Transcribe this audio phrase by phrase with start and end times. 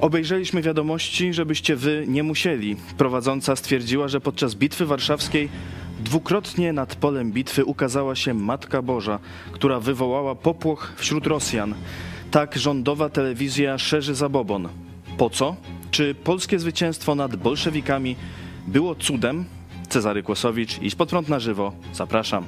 [0.00, 2.76] Obejrzeliśmy wiadomości, żebyście wy nie musieli.
[2.98, 5.48] Prowadząca stwierdziła, że podczas Bitwy Warszawskiej
[6.00, 9.18] dwukrotnie nad polem bitwy ukazała się Matka Boża,
[9.52, 11.74] która wywołała popłoch wśród Rosjan.
[12.30, 14.68] Tak rządowa telewizja szerzy zabobon.
[15.18, 15.56] Po co?
[15.90, 18.16] Czy polskie zwycięstwo nad bolszewikami
[18.66, 19.44] było cudem?
[19.88, 21.72] Cezary Kłosowicz, idź pod prąd na żywo.
[21.92, 22.44] Zapraszam.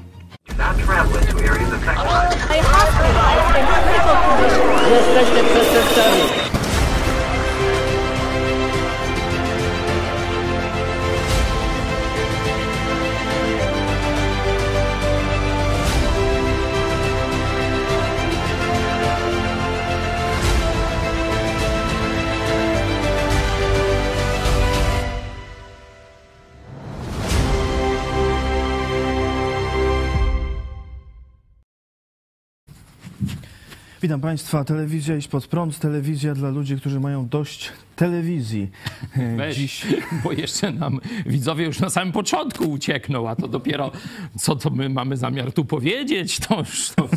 [34.06, 34.64] Witam Państwa.
[34.64, 35.78] Telewizja Iść Pod Prąd.
[35.78, 38.70] Telewizja dla ludzi, którzy mają dość telewizji.
[39.36, 39.86] Weź, Dziś
[40.24, 43.92] bo jeszcze nam widzowie już na samym początku uciekną, a to dopiero
[44.38, 47.08] co to my mamy zamiar tu powiedzieć, to już to,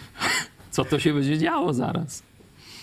[0.70, 2.22] co to się będzie działo zaraz.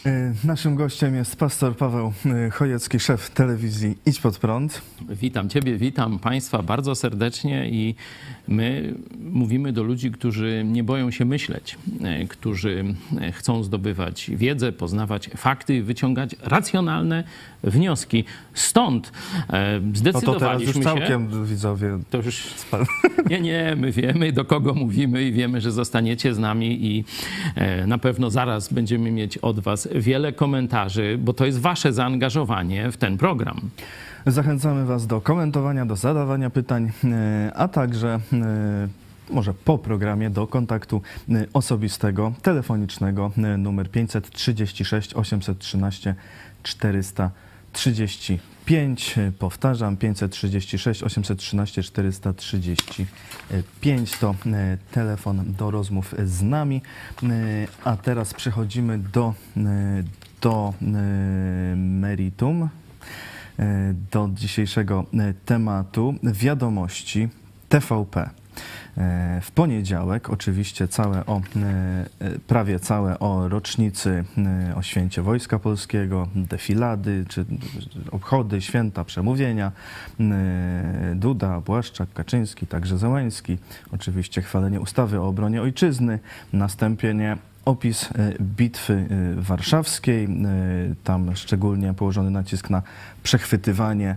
[0.05, 4.81] E, naszym gościem jest pastor Paweł e, Chojecki, szef telewizji Idź Pod Prąd.
[5.09, 7.95] Witam Ciebie, witam Państwa bardzo serdecznie i
[8.47, 12.83] my mówimy do ludzi, którzy nie boją się myśleć, e, którzy
[13.33, 17.23] chcą zdobywać wiedzę, poznawać fakty, wyciągać racjonalne
[17.63, 18.23] wnioski.
[18.53, 19.11] Stąd
[19.49, 20.83] e, No to teraz zdecydowaliśmy już się...
[20.83, 21.99] całkiem widzowie.
[22.09, 22.43] To już
[23.29, 27.05] Nie, nie, my wiemy do kogo mówimy i wiemy, że zostaniecie z nami i
[27.87, 32.97] na pewno zaraz będziemy mieć od Was wiele komentarzy, bo to jest Wasze zaangażowanie w
[32.97, 33.61] ten program.
[34.25, 38.87] Zachęcamy Was do komentowania, do zadawania pytań, e, a także e,
[39.29, 46.15] może po programie do kontaktu e, osobistego, telefonicznego numer 536 813
[46.63, 48.39] 430.
[48.65, 56.81] 5, powtarzam, 536 813 435 to e, telefon do rozmów z nami.
[57.23, 57.27] E,
[57.83, 60.03] a teraz przechodzimy do, e,
[60.41, 60.73] do
[61.75, 62.69] meritum,
[64.11, 65.05] do dzisiejszego
[65.45, 67.29] tematu wiadomości
[67.69, 68.29] TVP.
[68.97, 74.23] E, W poniedziałek, oczywiście całe o, e, e, prawie całe o rocznicy
[74.75, 77.45] o święcie Wojska Polskiego, defilady, czy
[78.11, 79.71] obchody, święta, przemówienia.
[81.15, 83.57] Duda, Błaszczak, Kaczyński, także Zełański.
[83.91, 86.19] Oczywiście chwalenie ustawy o obronie ojczyzny,
[86.53, 87.13] następnie
[87.65, 90.25] opis e, bitwy e, warszawskiej.
[90.25, 90.29] e,
[91.03, 92.81] Tam szczególnie położony nacisk na
[93.23, 94.15] przechwytywanie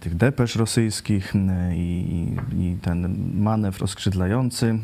[0.00, 1.32] tych depesz rosyjskich
[1.74, 4.78] i, i ten manewr oskrzydlający.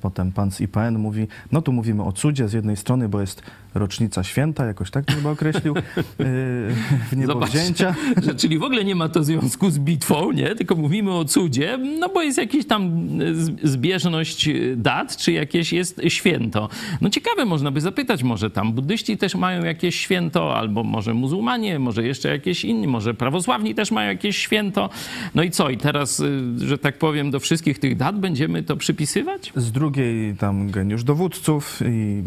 [0.00, 3.42] Potem pan z IPN mówi, no tu mówimy o cudzie z jednej strony, bo jest
[3.74, 5.82] rocznica święta, jakoś tak to chyba określił, e,
[7.10, 7.94] w niebowzięcia.
[8.26, 10.54] że czyli w ogóle nie ma to związku z bitwą, nie?
[10.54, 16.00] tylko mówimy o cudzie, no bo jest jakaś tam z- zbieżność dat, czy jakieś jest
[16.08, 16.68] święto.
[17.00, 21.78] No ciekawe, można by zapytać, może tam buddyści też mają jakieś święto, albo może muzułmanie,
[21.78, 24.90] może jeszcze jakieś inni, może prawosławni też mają jakieś święto.
[25.34, 25.70] No i co?
[25.70, 29.52] I teraz, y, że tak powiem, do wszystkich tych dat będziemy to przypisywać?
[29.56, 32.22] Z drugiej tam geniusz dowódców i,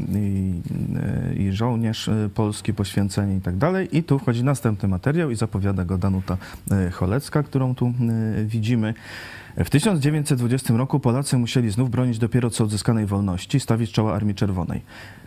[1.34, 3.97] i, i żołnierz e, polski poświęceni i tak dalej.
[3.97, 6.38] I tu wchodzi następny materiał i zapowiada go Danuta
[6.72, 8.94] e, Cholecka, którą tu e, widzimy.
[9.57, 14.81] W 1920 roku Polacy musieli znów bronić dopiero co odzyskanej wolności, stawić czoła Armii Czerwonej.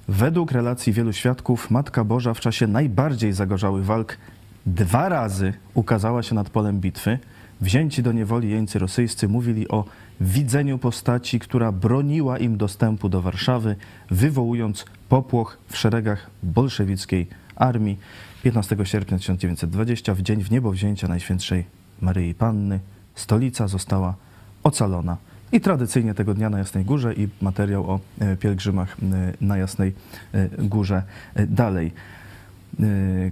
[0.08, 4.18] Według relacji wielu świadków, Matka Boża w czasie najbardziej zagorzałych walk
[4.66, 7.18] dwa razy ukazała się nad polem bitwy.
[7.60, 9.84] Wzięci do niewoli jeńcy rosyjscy mówili o
[10.20, 13.76] widzeniu postaci, która broniła im dostępu do Warszawy,
[14.10, 17.98] wywołując popłoch w szeregach bolszewickiej armii.
[18.42, 21.64] 15 sierpnia 1920, w dzień w niebowzięcia Najświętszej
[22.00, 22.80] Maryi Panny,
[23.14, 24.14] stolica została
[24.62, 25.16] ocalona.
[25.52, 29.94] I tradycyjnie tego dnia na Jasnej Górze i materiał o e, pielgrzymach e, na Jasnej
[30.32, 31.02] e, Górze
[31.36, 31.92] dalej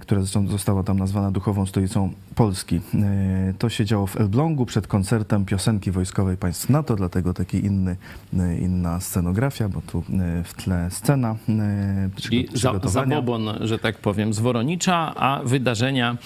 [0.01, 2.75] która zresztą została tam nazwana duchową stolicą Polski.
[2.95, 7.95] E, To się działo w Elblągu przed koncertem piosenki wojskowej państw NATO, dlatego taki inny,
[8.39, 13.79] e, inna scenografia, bo tu e, w tle scena e, Czyli przygo- za, zabobon, że
[13.79, 16.17] tak powiem, z Woronicza, a wydarzenia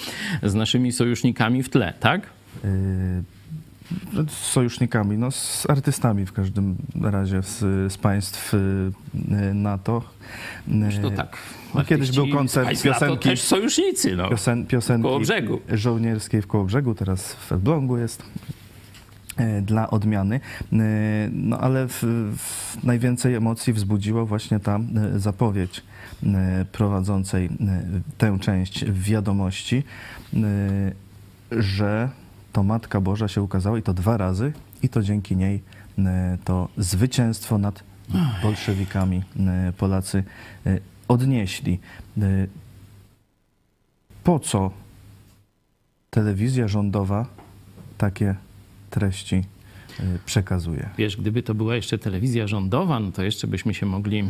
[0.43, 2.21] z naszymi sojusznikami w tle, tak?
[2.63, 2.67] E,
[4.29, 7.59] z sojusznikami, no z artystami w każdym razie z,
[7.93, 8.57] z państw e,
[9.53, 10.01] NATO.
[10.89, 11.37] Że to E, tak.
[11.75, 14.29] No, kiedyś był koncert NATO piosenki- też sojusznicy, no.
[14.29, 15.59] Piosen, piosenki Koło brzegu.
[15.73, 18.23] żołnierskiej w Kołobrzegu, teraz w Elblągu jest.
[19.61, 20.39] dla odmiany.
[21.31, 22.03] No ale w,
[22.37, 24.79] w najwięcej emocji wzbudziła właśnie ta
[25.15, 25.83] zapowiedź
[26.71, 27.49] prowadzącej
[28.17, 29.83] tę część w wiadomości,
[31.51, 32.09] że
[32.51, 34.53] to Matka Boża się ukazała i to dwa razy
[34.83, 35.63] i to dzięki niej
[35.99, 37.83] e, to zwycięstwo nad
[38.43, 40.23] bolszewikami e, Polacy
[40.65, 41.79] e, odnieśli.
[44.23, 44.71] Po co
[46.09, 47.25] telewizja rządowa
[47.97, 48.35] takie
[48.89, 49.43] treści
[50.25, 50.89] przekazuje.
[50.97, 54.23] Wiesz, gdyby to była jeszcze telewizja rządowa, no to jeszcze byśmy się mogli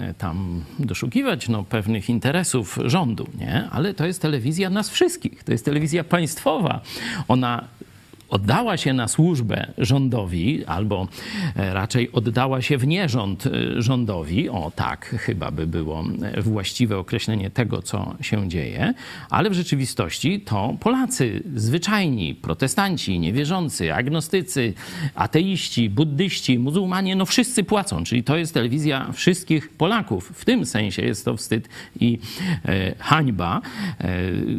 [0.00, 3.68] e, tam doszukiwać no, pewnych interesów rządu, nie?
[3.70, 6.80] Ale to jest telewizja nas wszystkich, to jest telewizja państwowa.
[7.28, 7.64] Ona
[8.34, 11.08] oddała się na służbę rządowi, albo
[11.56, 16.98] e, raczej oddała się w nierząd e, rządowi, o tak chyba by było e, właściwe
[16.98, 18.94] określenie tego, co się dzieje,
[19.30, 24.74] ale w rzeczywistości to Polacy zwyczajni, protestanci, niewierzący, agnostycy,
[25.14, 30.32] ateiści, buddyści, muzułmanie, no wszyscy płacą, czyli to jest telewizja wszystkich Polaków.
[30.34, 31.68] W tym sensie jest to wstyd
[32.00, 32.18] i
[32.98, 33.60] hańba,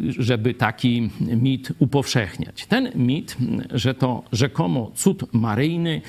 [0.08, 2.66] żeby taki mit upowszechniać.
[2.66, 3.36] Ten mit,
[3.72, 6.00] że to rzekomo cud maryjny,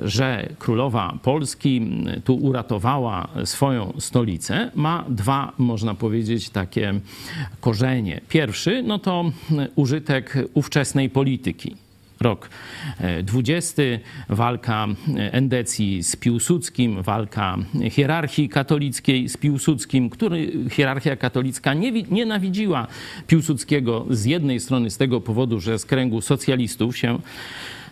[0.00, 1.90] że królowa Polski
[2.24, 7.00] tu uratowała swoją stolicę, ma dwa, można powiedzieć, takie
[7.60, 8.20] korzenie.
[8.28, 9.24] Pierwszy, no to
[9.74, 11.76] użytek ówczesnej polityki
[12.22, 12.48] rok
[13.00, 13.82] e, 20,
[14.28, 14.86] walka
[15.16, 17.56] endecji z Piłsudskim, walka
[17.90, 22.86] hierarchii katolickiej z Piłsudskim, który hierarchia katolicka nie, wi- nienawidziła
[23.26, 27.18] Piłsudskiego z jednej strony z tego powodu, że z kręgu socjalistów się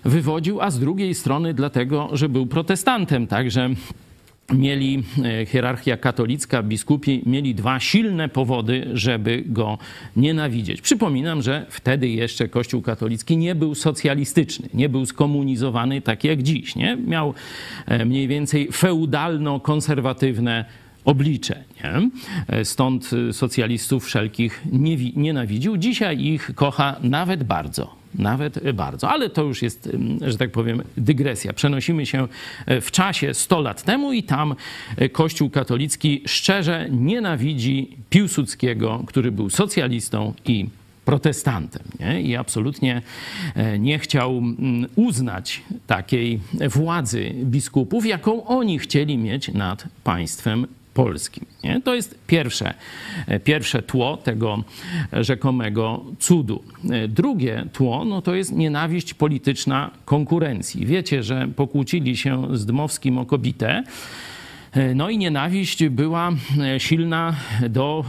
[0.05, 3.71] wywodził, a z drugiej strony dlatego, że był protestantem, także
[4.53, 9.79] mieli e, hierarchia katolicka, biskupi mieli dwa silne powody, żeby go
[10.17, 10.81] nienawidzieć.
[10.81, 16.77] Przypominam, że wtedy jeszcze Kościół katolicki nie był socjalistyczny, nie był skomunizowany tak jak dziś.
[16.77, 16.97] Nie?
[16.97, 17.35] Miał
[17.87, 20.65] e, mniej więcej feudalno-konserwatywne
[21.05, 21.65] oblicze.
[21.85, 22.11] Nie?
[22.49, 25.77] E, Stąd socjalistów wszelkich nie, wi- nienawidził.
[25.77, 28.00] Dzisiaj ich kocha nawet bardzo.
[28.15, 29.89] Nawet bardzo, ale to już jest,
[30.27, 31.53] że tak powiem, dygresja.
[31.53, 32.29] Przenosimy się
[32.67, 34.55] e, w czasie 100 lat temu i tam
[34.97, 40.67] e, Kościół katolicki szczerze nienawidzi Piłsudskiego, który był socjalistą i
[41.05, 41.83] protestantem.
[42.01, 42.23] Nie?
[42.23, 43.03] I absolutnie
[43.55, 44.43] e, nie chciał
[44.97, 51.47] uznać takiej władzy biskupów, jaką oni chcieli mieć nad państwem polskim.
[51.65, 51.81] Nie?
[51.81, 52.75] To jest pierwsze,
[53.27, 54.65] e, pierwsze tło tego
[55.13, 56.65] rzekomego cudu.
[56.91, 60.87] E, Drugie tło no to jest nienawiść polityczna konkurencji.
[60.87, 63.85] Wiecie, że pokłócili się z Dmowskim o kobietę, E,
[64.95, 67.37] No i nienawiść była e, silna
[67.69, 68.05] do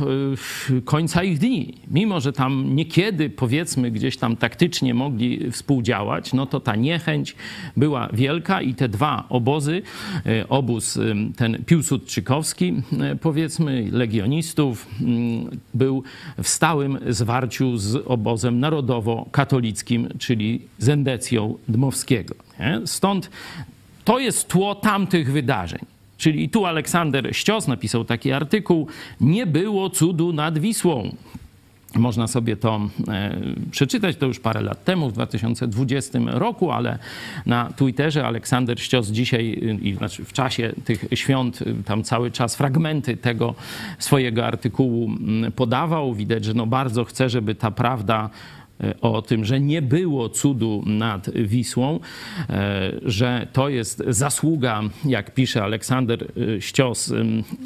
[0.69, 1.73] e, końca ich dni.
[1.87, 7.35] Mimo, że tam niekiedy, powiedzmy, gdzieś tam taktycznie mogli współdziałać, no to ta niechęć
[7.77, 9.81] była wielka i te dwa obozy,
[10.25, 11.01] e, obóz e,
[11.35, 16.03] ten Piłsudczykowski, e, powiedzmy, legionistów, mm, był
[16.43, 22.35] w stałym zwarciu z obozem narodowo-katolickim, czyli z endecją Dmowskiego.
[22.85, 23.29] Stąd
[24.03, 25.90] to jest tło tamtych wydarzeń.
[26.21, 28.87] Czyli tu Aleksander Ścios napisał taki artykuł:
[29.21, 31.15] Nie było cudu nad Wisłą.
[31.95, 33.35] Można sobie to e,
[33.71, 36.99] przeczytać, to już parę lat temu, w 2020 roku, ale
[37.45, 42.55] na Twitterze Aleksander Ścios dzisiaj, i znaczy w czasie tych świąt, y, tam cały czas
[42.55, 43.55] fragmenty tego
[43.99, 46.13] swojego artykułu mm, podawał.
[46.13, 48.29] Widać, że no bardzo chce, żeby ta prawda
[49.01, 51.99] o tym, że nie było cudu nad Wisłą,
[52.49, 57.13] e, że to jest zasługa, jak pisze Aleksander e, Ścios,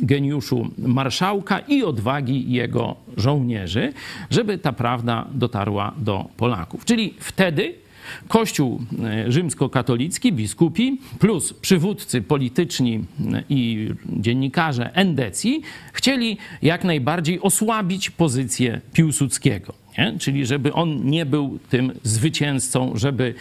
[0.01, 3.93] geniuszu marszałka i odwagi jego żołnierzy,
[4.29, 6.85] żeby ta prawda dotarła do Polaków.
[6.85, 7.85] Czyli wtedy
[8.27, 15.61] Kościół e, rzymskokatolicki, biskupi, plus przywódcy polityczni e, i dziennikarze endecji
[15.93, 19.84] chcieli jak najbardziej osłabić pozycję Piłsudskiego.
[19.97, 20.15] Nie?
[20.19, 23.33] Czyli żeby on nie był tym zwycięzcą, żeby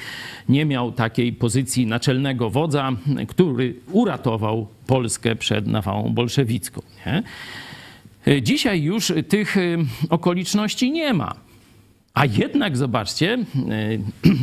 [0.49, 2.93] nie miał takiej pozycji naczelnego wodza,
[3.29, 6.83] który uratował Polskę przed nawałą bolszewicką.
[7.07, 7.23] Nie?
[8.27, 9.61] E, Dzisiaj już tych e,
[10.11, 11.35] okoliczności nie ma.
[12.15, 13.39] A jednak zobaczcie, e,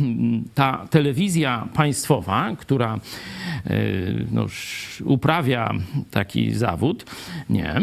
[0.54, 3.00] ta telewizja państwowa, która e,
[4.32, 4.46] no,
[5.04, 5.74] uprawia
[6.10, 7.04] taki zawód,
[7.50, 7.82] nie, e,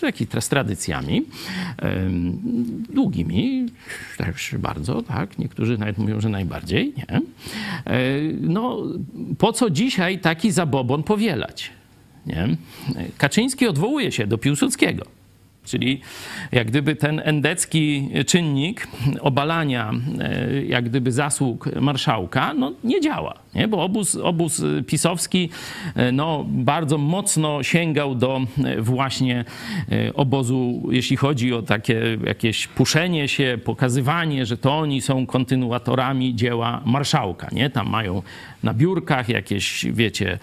[0.00, 1.22] taki tra- z tradycjami
[1.82, 2.10] e,
[2.92, 3.66] długimi,
[4.18, 7.06] też bardzo, tak, niektórzy nawet mówią, że najbardziej, nie.
[7.16, 7.22] E,
[8.40, 8.82] No,
[9.38, 11.70] po co dzisiaj taki zabobon powielać?
[12.26, 12.48] Nie?
[13.18, 15.21] Kaczyński odwołuje się do Piłsudskiego.
[15.64, 16.00] Czyli
[16.52, 18.88] jak gdyby ten endecki czynnik
[19.20, 23.68] obalania e, jak gdyby zasług marszałka no, nie działa, nie?
[23.68, 25.48] bo obóz, obóz pisowski
[25.94, 29.44] e, no, bardzo mocno sięgał do e, właśnie
[30.14, 36.80] obozu, jeśli chodzi o takie jakieś puszenie się, pokazywanie, że to oni są kontynuatorami dzieła
[36.84, 37.48] marszałka.
[37.52, 37.70] Nie?
[37.70, 38.22] Tam mają
[38.62, 40.38] na biurkach jakieś, wiecie,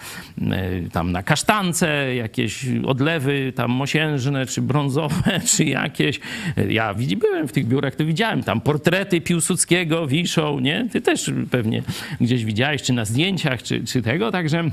[0.92, 6.20] tam na kasztance, jakieś odlewy tam mosiężne czy brązowe, czy jakieś.
[6.68, 10.88] Ja byłem w tych biurach, to widziałem tam portrety Piłsudskiego wiszą, nie?
[10.92, 11.82] Ty też pewnie
[12.20, 14.70] gdzieś widziałeś, czy na zdjęciach, czy, czy tego, także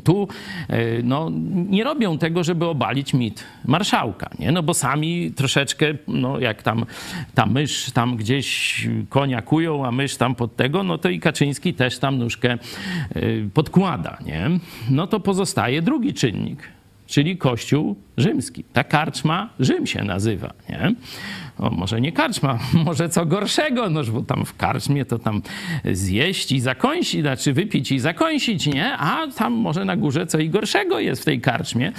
[0.00, 0.28] tu
[0.68, 1.30] e, no,
[1.68, 4.52] nie robią tego, żeby obalić mit marszałka, nie?
[4.52, 6.86] No bo sami troszeczkę, no jak tam
[7.34, 11.74] ta mysz tam gdzieś konia kują, a mysz tam pod tego, no to i Kaczyński
[11.74, 12.58] też tam nóżkę e,
[13.54, 14.50] podkłada, nie?
[14.90, 16.68] No to pozostaje drugi czynnik,
[17.06, 18.64] czyli Kościół rzymski.
[18.72, 20.94] Ta karczma Rzym się nazywa, nie?
[21.58, 25.42] Może nie karczma, może co gorszego, no bo tam w karczmie to tam
[25.92, 28.96] zjeść i zakąsić, znaczy wypić i zakąsić, nie?
[28.98, 31.92] A tam może na górze co i gorszego jest w tej karczmie.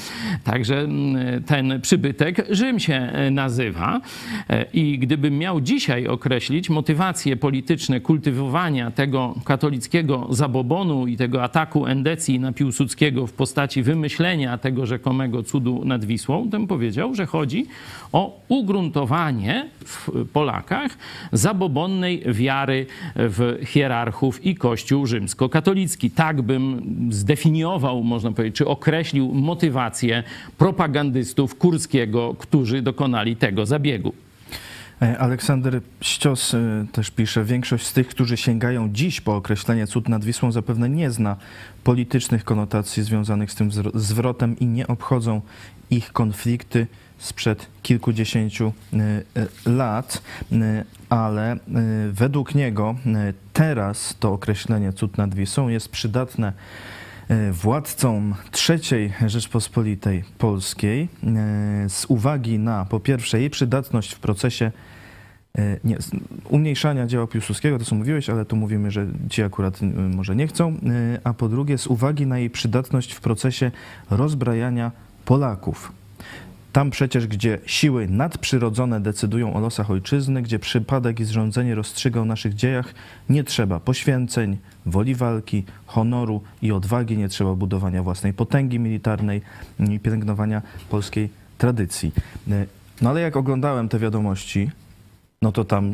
[0.43, 4.01] Także mm, ten przybytek Rzym się e, nazywa.
[4.49, 11.87] E, I gdybym miał dzisiaj określić motywacje polityczne kultywowania tego katolickiego zabobonu i tego ataku
[11.87, 17.25] endecji na Piłsudskiego w postaci wymyślenia tego rzekomego cudu nad Wisłą, to bym powiedział, że
[17.25, 17.65] chodzi
[18.11, 19.42] o ugruntowanie
[19.85, 20.97] w Polakach
[21.31, 22.85] zabobonnej wiary
[23.15, 26.11] w hierarchów i Kościół rzymskokatolicki.
[26.11, 30.23] Tak bym zdefiniował, można powiedzieć, czy określił motywację
[30.57, 34.13] propagandystów Kurskiego, którzy dokonali tego zabiegu.
[35.01, 40.09] E, Aleksander Ścios e, też pisze, większość z tych, którzy sięgają dziś po określenie cud
[40.09, 41.35] nad Wisłą zapewne nie zna
[41.83, 45.41] politycznych konotacji związanych z tym zwrotem i nie obchodzą
[45.89, 46.87] ich konflikty
[47.23, 51.57] sprzed kilkudziesięciu e, e, lat, e, ale
[52.11, 52.95] według niego
[53.53, 56.53] teraz to określenie cud nad Wisą jest przydatne
[57.51, 58.35] władcom
[58.69, 61.09] III Rzeczpospolitej Polskiej
[61.87, 64.71] z uwagi na po pierwsze jej przydatność w procesie
[65.83, 65.97] nie,
[66.49, 69.79] umniejszania dzieła Piłsudskiego, to co mówiłeś, ale tu mówimy, że ci akurat
[70.15, 70.77] może nie chcą,
[71.23, 73.71] a po drugie z uwagi na jej przydatność w procesie
[74.09, 74.91] rozbrajania
[75.25, 75.91] Polaków.
[76.73, 82.25] Tam przecież, gdzie siły nadprzyrodzone decydują o losach ojczyzny, gdzie przypadek i zrządzenie rozstrzyga o
[82.25, 82.93] naszych dziejach,
[83.29, 89.41] nie trzeba poświęceń, woli walki, honoru i odwagi, nie trzeba budowania własnej potęgi militarnej
[89.79, 92.11] i pielęgnowania polskiej tradycji.
[93.01, 94.71] No ale jak oglądałem te wiadomości,
[95.41, 95.93] no to tam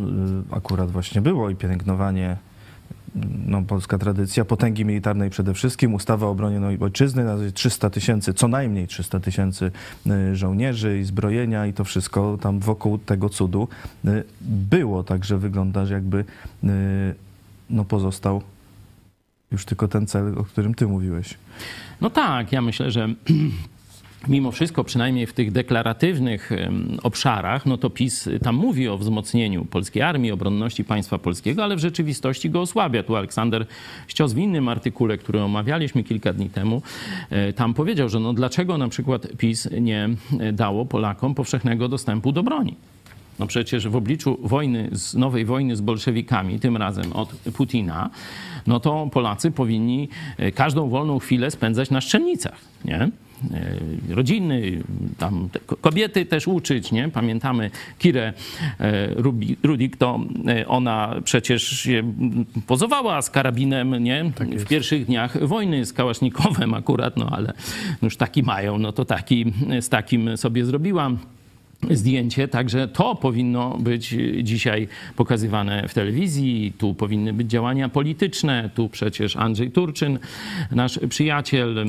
[0.51, 2.38] y, akurat właśnie było i pielęgnowanie
[3.46, 8.48] no, polska tradycja, potęgi militarnej przede wszystkim, ustawa o obronie no, ojczyzny, 300 tysięcy, co
[8.48, 9.72] najmniej 300 tysięcy
[10.08, 13.68] y, żołnierzy i zbrojenia i to wszystko tam wokół tego cudu
[14.06, 16.18] y, było, także wygląda, że jakby
[16.63, 16.68] y,
[17.70, 18.42] no, pozostał
[19.51, 21.38] już tylko ten cel, o którym ty mówiłeś.
[22.01, 23.08] No tak, ja myślę, że
[24.28, 26.52] mimo wszystko, przynajmniej w tych deklaratywnych
[27.04, 31.80] obszarach, no to PiS tam mówi o wzmocnieniu polskiej armii, obronności państwa polskiego, ale w
[31.80, 33.04] rzeczywistości go osłabia.
[33.04, 33.66] Tu Aleksander
[34.08, 36.82] Ścios w innym artykule, który omawialiśmy kilka dni temu,
[37.30, 40.10] e, tam powiedział, że no dlaczego na przykład PiS nie
[40.54, 42.76] dało Polakom powszechnego dostępu do broni.
[43.40, 48.10] No przecież w obliczu wojny, nowej wojny z bolszewikami, tym razem od Putina,
[48.68, 53.10] no to Polacy powinni e, każdą wolną chwilę spędzać na szczelnicach, nie?
[53.53, 54.84] E, rodziny,
[55.17, 55.50] tam
[55.81, 57.10] kobiety też uczyć, nie?
[57.10, 58.34] Pamiętamy Kirę
[58.79, 59.08] e,
[59.63, 61.88] Rudik, to e, ona przecież
[62.67, 64.31] pozowała z karabinem, nie?
[64.36, 67.53] Tak w pierwszych dniach wojny z Kałasznikowem akurat, no ale
[68.01, 71.17] już taki mają, no to taki, z takim sobie zrobiłam
[71.91, 78.89] zdjęcie, także to powinno być dzisiaj pokazywane w telewizji, tu powinny być działania polityczne, tu
[78.89, 80.19] przecież Andrzej Turczyn,
[80.71, 81.86] nasz przyjaciel,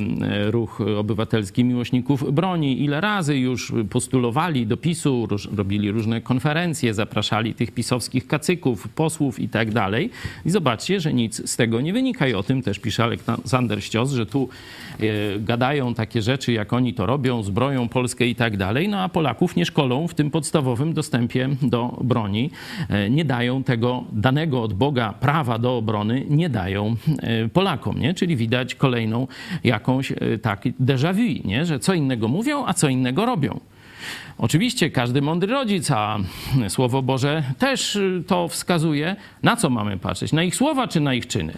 [0.50, 7.70] ruch obywatelski miłośników broni, ile razy już postulowali do PiSu, robili różne konferencje, zapraszali tych
[7.70, 10.10] pisowskich kacyków, posłów i tak dalej.
[10.46, 12.28] I zobaczcie, że nic z tego nie wynika.
[12.28, 14.48] I o tym też pisze Aleksander Ścios, że tu
[15.00, 19.08] e, gadają takie rzeczy, jak oni to robią, zbroją Polskę i tak dalej, no a
[19.08, 22.50] Polaków nie szkodzą szkolą w tym podstawowym dostępie do broni.
[22.88, 28.14] E, nie dają tego danego od Boga prawa do obrony, nie dają e, Polakom, nie?
[28.14, 29.26] Czyli widać kolejną
[29.64, 31.64] jakąś e, taki déjà vu, nie?
[31.64, 33.60] Że co innego mówią, a co innego robią.
[34.38, 36.18] Oczywiście każdy mądry rodzic, a
[36.68, 39.16] Słowo Boże też to wskazuje.
[39.42, 40.32] Na co mamy patrzeć?
[40.32, 41.52] Na ich słowa czy na ich czyny?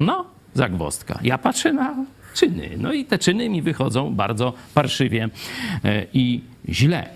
[0.00, 0.24] No,
[0.54, 1.18] zagwostka.
[1.22, 1.94] Ja patrzę na
[2.34, 2.70] czyny.
[2.78, 5.28] No i te czyny mi wychodzą bardzo parszywie
[6.12, 7.08] i źle.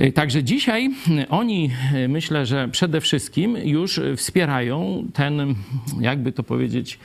[0.00, 5.54] Y, Także dzisiaj y, oni, y, myślę, że przede wszystkim już wspierają ten,
[6.00, 6.98] jakby to powiedzieć,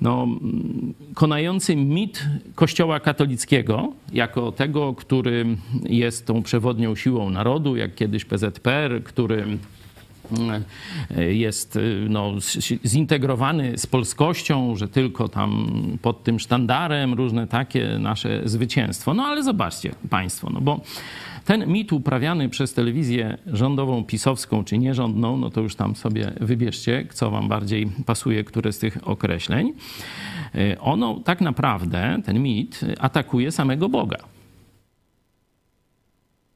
[0.00, 0.26] no,
[1.14, 5.46] konający mit Kościoła katolickiego jako tego, który
[5.84, 9.44] jest tą przewodnią siłą narodu, jak kiedyś PZPR, który
[11.28, 12.34] jest no,
[12.86, 15.68] zintegrowany z polskością, że tylko tam
[16.02, 19.14] pod tym sztandarem różne takie nasze zwycięstwo.
[19.14, 20.80] No ale zobaczcie Państwo, no bo
[21.48, 27.06] ten mit uprawiany przez telewizję rządową, pisowską czy nierządną, no to już tam sobie wybierzcie,
[27.12, 29.72] co wam bardziej pasuje, które z tych określeń.
[30.54, 34.18] Y, Ono tak naprawdę, ten mit, atakuje samego Boga.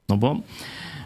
[0.08, 0.36] No bo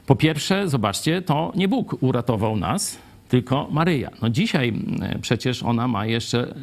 [0.06, 4.10] po pierwsze, zobaczcie, to nie Bóg uratował nas, tylko Maryja.
[4.22, 6.54] No dzisiaj e, przecież ona ma jeszcze e,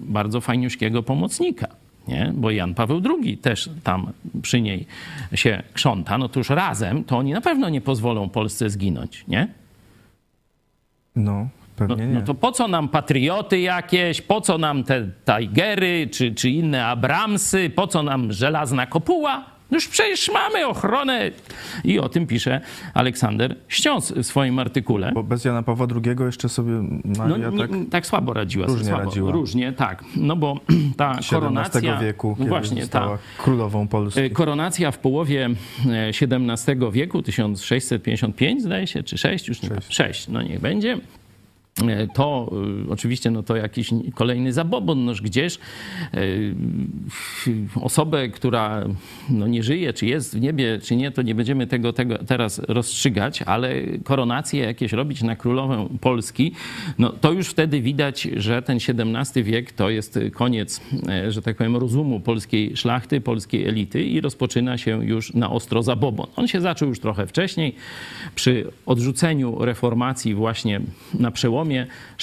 [0.00, 1.79] bardzo fajniuśkiego pomocnika.
[2.08, 2.32] Nie?
[2.34, 4.86] Bo Jan Paweł II też tam przy niej
[5.34, 6.18] się krząta.
[6.18, 9.48] No to już razem to oni na pewno nie pozwolą Polsce zginąć, nie?
[11.16, 11.48] No,
[12.12, 16.50] No, no to po co nam patrioty jakieś, po co nam te Tigery czy, czy
[16.50, 19.44] inne Abramsy, po co nam żelazna kopuła?
[19.70, 21.30] Już przecież mamy ochronę.
[21.84, 22.60] I o tym pisze
[22.94, 25.12] Aleksander Ściąs w swoim artykule.
[25.14, 26.72] Bo bez Jana Pawła II jeszcze sobie
[27.04, 27.70] No, Maria nie, tak...
[27.90, 28.66] tak słabo radziła.
[28.66, 29.32] różnie słabo, radziła.
[29.32, 30.04] Różnie, tak.
[30.16, 30.60] No bo
[30.96, 31.96] ta koronacja...
[31.96, 34.20] wieku, kiedy właśnie, została ta, królową Polski.
[34.20, 35.50] E, Koronacja w połowie
[35.90, 39.68] e, XVII wieku, 1655 zdaje się, czy 6, już nie Sześć.
[39.68, 39.90] pamiętam.
[40.14, 40.98] 6, no niech będzie.
[41.88, 42.52] E, To
[42.86, 45.58] y, oczywiście no to jakiś kolejny zabobon, noż gdzież
[46.14, 46.54] y,
[47.80, 48.84] osobę, która
[49.30, 52.58] no nie żyje, czy jest w niebie, czy nie, to nie będziemy tego, tego teraz
[52.58, 56.52] rozstrzygać, ale koronacje jakieś robić na królowę Polski,
[56.98, 61.56] no to już wtedy widać, że ten XVII wiek to jest koniec, e, że tak
[61.56, 66.26] powiem, rozumu polskiej szlachty, polskiej elity i rozpoczyna się już na ostro zabobon.
[66.36, 67.74] On się zaczął już trochę wcześniej,
[68.34, 70.80] przy odrzuceniu reformacji właśnie
[71.14, 71.69] na przełomie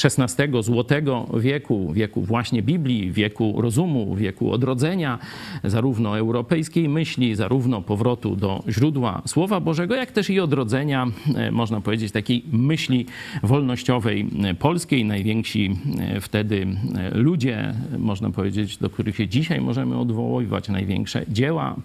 [0.04, 5.20] XVI złotego wieku, wieku właśnie Biblii, wieku rozumu, wieku odrodzenia,
[5.64, 11.82] zarówno europejskiej myśli, zarówno powrotu do źródła Słowa Bożego, jak też i odrodzenia, e, można
[11.82, 13.06] powiedzieć, takiej myśli
[13.44, 14.26] wolnościowej
[14.60, 15.06] polskiej.
[15.06, 21.76] Najwięksi e, wtedy e, ludzie, można powiedzieć, do których się dzisiaj możemy odwoływać, największe dzieła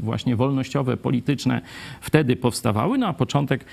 [0.00, 1.60] właśnie wolnościowe, polityczne
[2.00, 3.64] wtedy powstawały, no a początek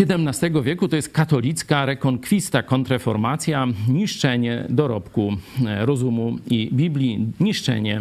[0.00, 5.32] XVII wieku to jest katolicka rekonkwista, kontreformacja, niszczenie dorobku
[5.66, 8.00] e, rozumu i Biblii, niszczenie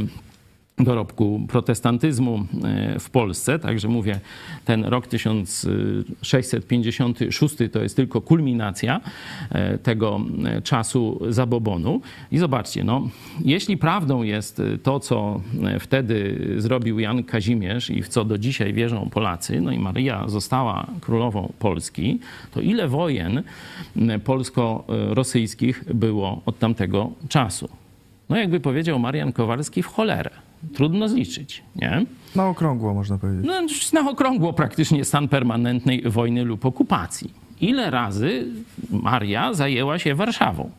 [0.80, 3.60] dorobku protestantyzmu e, w Polsce.
[3.60, 4.20] Także mówię,
[4.66, 9.02] ten rok 1656 to jest tylko kulminacja
[9.50, 12.02] e, tego e, czasu zabobonu.
[12.32, 13.10] I zobaczcie, no,
[13.46, 15.42] jeśli prawdą jest to, co
[15.80, 20.88] wtedy zrobił Jan Kazimierz i w co do dzisiaj wierzą Polacy, no i Maryja została
[21.02, 22.20] królową Polski,
[22.52, 23.44] to ile wojen
[24.24, 27.70] polsko-rosyjskich było od tamtego czasu?
[28.30, 30.51] No jakby powiedział Marian Kowalski, w cholerę.
[30.74, 32.06] Trudno zliczyć, nie?
[32.36, 33.46] Na okrągło można powiedzieć.
[33.46, 37.34] No, na okrągło praktycznie stan permanentnej wojny lub okupacji.
[37.62, 38.48] Ile razy
[38.90, 40.72] Maria zajęła się Warszawą?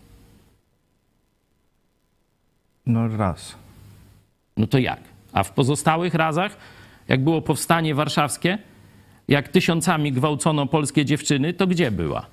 [2.86, 3.54] No raz.
[4.56, 5.00] No to jak?
[5.32, 6.56] A w pozostałych razach,
[7.08, 8.58] jak było powstanie warszawskie,
[9.28, 12.26] jak tysiącami gwałcono polskie dziewczyny, to gdzie była?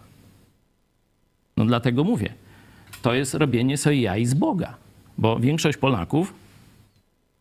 [1.57, 2.33] No dlatego mówię,
[3.01, 4.73] to jest robienie sobie jaj z Boga,
[5.17, 6.33] bo większość Polaków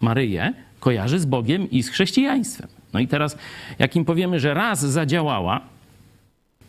[0.00, 2.68] Maryję kojarzy z Bogiem i z chrześcijaństwem.
[2.92, 3.38] No i teraz,
[3.78, 5.60] jak im powiemy, że raz zadziałała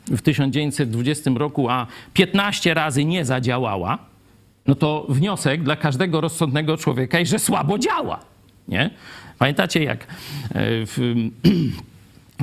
[0.07, 3.97] w 1920 roku, a 15 razy nie zadziałała,
[4.67, 8.19] no to wniosek dla każdego rozsądnego człowieka jest, że słabo działa.
[8.67, 8.89] Nie?
[9.39, 10.05] Pamiętacie, jak e,
[10.85, 11.15] w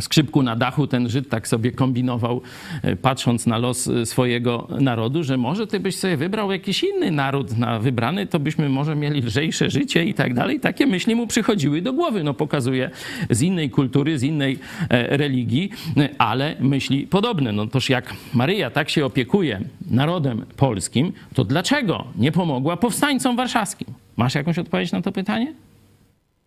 [0.00, 2.42] skrzypku na dachu ten Żyd tak sobie kombinował,
[2.82, 7.10] e, patrząc na los e, swojego narodu, że może ty byś sobie wybrał jakiś inny
[7.10, 10.60] naród na wybrany, to byśmy może mieli lżejsze życie i tak dalej.
[10.60, 12.24] Takie myśli mu przychodziły do głowy.
[12.24, 12.90] No pokazuje
[13.30, 15.70] z innej kultury, z innej e, religii,
[16.18, 17.52] ale myśli podobne.
[17.52, 23.88] No toż jak Maryja tak się opiekuje narodem polskim, to dlaczego nie pomogła powstańcom warszawskim?
[24.16, 25.54] Masz jakąś odpowiedź na to pytanie?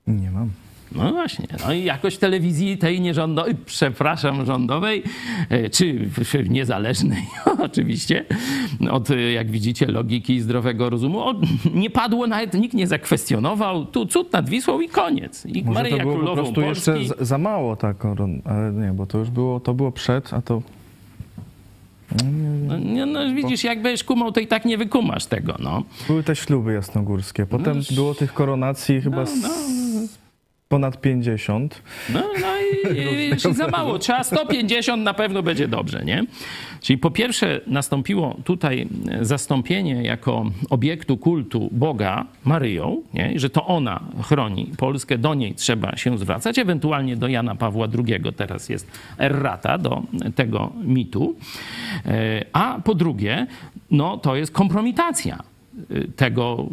[0.08, 0.50] Nie mam.
[0.96, 1.48] No właśnie.
[1.68, 5.04] No i jakoś telewizji tej nierządowej, przepraszam, rządowej,
[5.50, 6.10] e, czy
[6.50, 7.28] niezależnej
[7.68, 8.26] oczywiście,
[8.92, 11.24] od e, jak widzicie logiki i zdrowego rozumu,
[11.74, 15.46] nie padło nawet, nikt nie zakwestionował, tu cud nad Wisłą i koniec.
[15.46, 17.14] I Może Maryja to było po Królową prostu jeszcze Polski.
[17.20, 20.42] za, za mało ta koron, ale nie, bo to już było, to było przed, a
[20.42, 20.62] to...
[22.68, 25.84] No, nie, no widzisz, jak będziesz kumał, to i tak nie wykumasz tego, no.
[26.08, 27.46] Były te śluby jasnogórskie.
[27.46, 29.32] Potem było tych koronacji chyba z
[30.70, 31.82] ponad 50.
[32.10, 32.48] No, no
[32.94, 34.00] i, i, za mało.
[34.00, 36.26] Trzeba 150 na pewno będzie dobrze, nie?
[36.82, 38.88] Czyli po pierwsze nastąpiło tutaj
[39.22, 43.34] zastąpienie jako obiektu kultu Boga Maryją, nie?
[43.36, 48.34] że to ona chroni Polskę, do niej trzeba się zwracać, ewentualnie do Jana Pawła II
[48.38, 50.02] teraz jest errata do
[50.36, 51.36] tego mitu.
[52.06, 53.48] E, a po drugie,
[53.92, 55.49] no to jest kompromitacja
[56.16, 56.68] tego,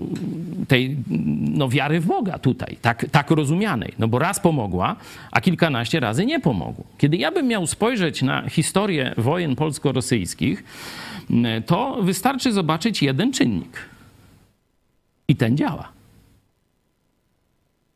[0.68, 0.96] tej
[1.40, 3.92] no, wiary w Boga tutaj, tak, tak rozumianej.
[3.98, 4.96] No bo raz pomogła,
[5.32, 6.84] a kilkanaście razy nie pomogło.
[6.98, 10.64] Kiedy ja bym miał spojrzeć na historię wojen polsko-rosyjskich,
[11.66, 13.78] to wystarczy zobaczyć jeden czynnik.
[15.28, 15.88] I ten działa.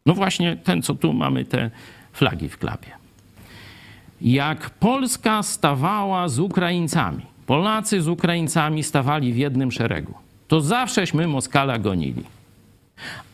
[0.06, 1.70] No właśnie ten, co tu mamy te
[2.12, 2.90] flagi w klapie.
[4.20, 10.14] Jak Polska stawała z Ukraińcami, Polacy z Ukraińcami stawali w jednym szeregu
[10.50, 12.22] to zawsześmy Moskala gonili.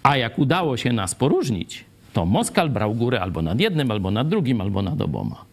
[0.02, 4.28] A jak udało się nas poróżnić, to Moskal brał górę albo nad jednym, albo nad
[4.28, 5.44] drugim, albo nad oboma.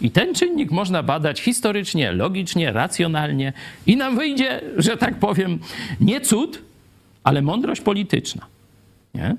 [0.00, 3.52] I ten czynnik można badać historycznie, logicznie, racjonalnie
[3.86, 5.58] i nam wyjdzie, że tak powiem,
[6.00, 6.62] nie cud,
[7.24, 8.46] ale mądrość polityczna.
[9.14, 9.36] Nie?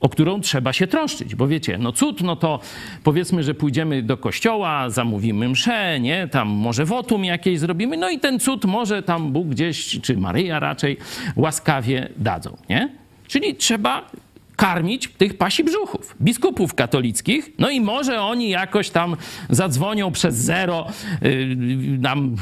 [0.00, 2.60] O którą trzeba się troszczyć, bo wiecie, no cud, no to
[3.04, 8.18] powiedzmy, że pójdziemy do kościoła, zamówimy mszę, nie, tam może wotum jakieś zrobimy, no i
[8.18, 10.96] ten cud może tam Bóg gdzieś, czy Maryja raczej
[11.36, 12.88] łaskawie dadzą, nie?
[13.26, 14.10] Czyli trzeba
[14.56, 19.16] karmić tych pasi brzuchów, biskupów katolickich, no i może oni jakoś tam
[19.50, 20.86] zadzwonią przez zero
[21.22, 21.56] yy,
[21.98, 22.36] nam,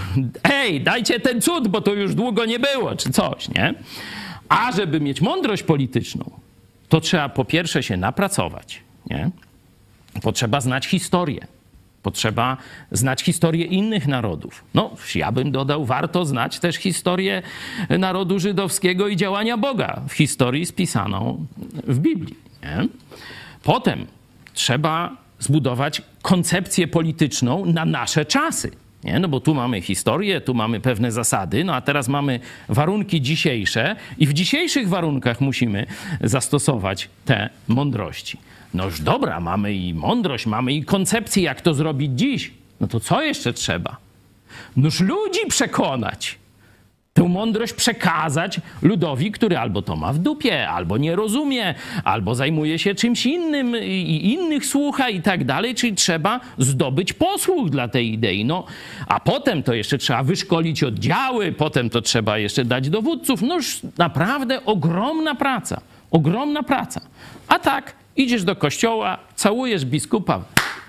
[0.44, 3.74] ej, dajcie ten cud, bo to już długo nie było, czy coś, nie?
[4.48, 6.30] A żeby mieć mądrość polityczną,
[6.88, 9.30] to trzeba po pierwsze się napracować, nie?
[10.22, 11.46] Potrzeba znać historię.
[12.02, 12.56] Potrzeba
[12.92, 14.64] znać historię innych narodów.
[14.74, 17.42] No, ja bym dodał, warto znać też historię
[17.98, 21.46] narodu żydowskiego i działania Boga w historii spisaną
[21.86, 22.36] w Biblii.
[22.62, 22.88] Nie?
[23.62, 24.06] Potem
[24.54, 28.70] trzeba zbudować koncepcję polityczną na nasze czasy.
[29.04, 29.18] Nie?
[29.18, 33.96] No bo tu mamy historię, tu mamy pewne zasady, no a teraz mamy warunki dzisiejsze
[34.18, 35.86] i w dzisiejszych warunkach musimy
[36.20, 38.38] zastosować te mądrości.
[38.74, 42.50] No już dobra, mamy i mądrość, mamy i koncepcję, jak to zrobić dziś.
[42.80, 43.96] No to co jeszcze trzeba?
[44.76, 46.38] Noż ludzi przekonać
[47.16, 51.74] tę mądrość przekazać ludowi, który albo to ma w dupie, albo nie rozumie,
[52.04, 57.70] albo zajmuje się czymś innym i innych słucha i tak dalej, czyli trzeba zdobyć posłuch
[57.70, 58.44] dla tej idei.
[58.44, 58.64] No,
[59.06, 63.42] a potem to jeszcze trzeba wyszkolić oddziały, potem to trzeba jeszcze dać dowódców.
[63.42, 67.00] No już naprawdę ogromna praca, ogromna praca.
[67.48, 70.40] A tak, idziesz do kościoła, całujesz biskupa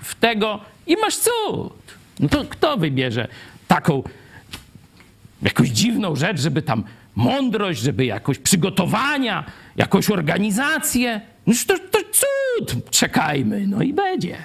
[0.02, 1.72] w tego i masz cud.
[2.20, 3.28] No to kto wybierze
[3.68, 4.02] taką
[5.42, 6.84] jakąś dziwną rzecz, żeby tam
[7.16, 9.44] mądrość, żeby jakoś przygotowania,
[9.76, 11.20] jakąś organizację.
[11.46, 14.36] No to, to cud, czekajmy, no i będzie.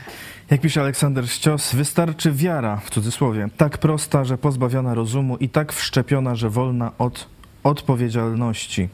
[0.49, 5.73] Jak pisze Aleksander Ścios, wystarczy wiara, w cudzysłowie, tak prosta, że pozbawiona rozumu i tak
[5.73, 7.29] wszczepiona, że wolna od
[7.63, 8.89] odpowiedzialności.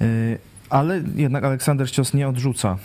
[0.00, 0.38] Y,
[0.70, 2.78] ale jednak Aleksander Ścios nie odrzuca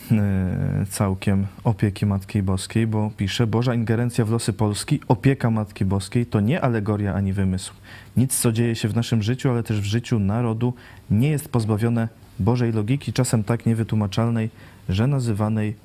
[0.81, 6.25] y, całkiem opieki Matki Boskiej, bo pisze, Boża ingerencja w losy Polski, opieka Matki Boskiej
[6.25, 7.73] to nie alegoria ani wymysł.
[8.17, 10.73] Nic, co dzieje się w naszym życiu, ale też w życiu narodu,
[11.11, 12.07] nie jest pozbawione
[12.39, 14.49] Bożej logiki, czasem tak niewytłumaczalnej,
[14.89, 15.75] że nazywanej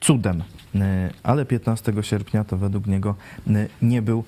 [0.00, 0.42] cudem.
[0.74, 0.80] Y,
[1.22, 3.14] ale 15 sierpnia to według niego
[3.48, 4.24] y, nie był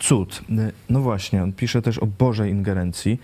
[0.00, 0.42] cud.
[0.90, 3.20] No właśnie, on pisze też o Bożej ingerencji.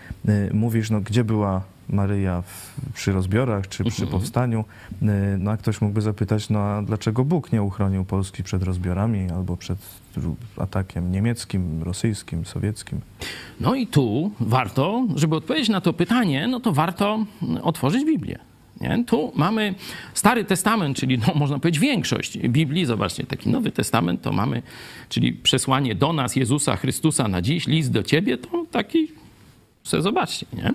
[0.53, 4.11] Mówisz, no gdzie była Maryja w, przy rozbiorach czy przy mhm.
[4.11, 4.64] powstaniu.
[5.03, 5.07] Y,
[5.38, 9.57] no a ktoś mógłby zapytać, no a dlaczego Bóg nie uchronił Polski przed rozbiorami albo
[9.57, 9.79] przed
[10.57, 13.01] atakiem niemieckim, rosyjskim, sowieckim?
[13.61, 17.25] No i tu warto, żeby odpowiedzieć na to pytanie, no to warto
[17.62, 18.38] otworzyć Biblię.
[18.81, 19.05] Nie?
[19.07, 19.75] Tu mamy
[20.14, 22.87] Stary Testament, czyli no, można powiedzieć większość Biblii.
[22.87, 24.62] Zobaczcie, taki Nowy Testament to mamy,
[25.09, 29.09] czyli przesłanie do nas Jezusa Chrystusa na dziś, list do ciebie, to taki
[29.85, 30.73] se zobaczcie, nie?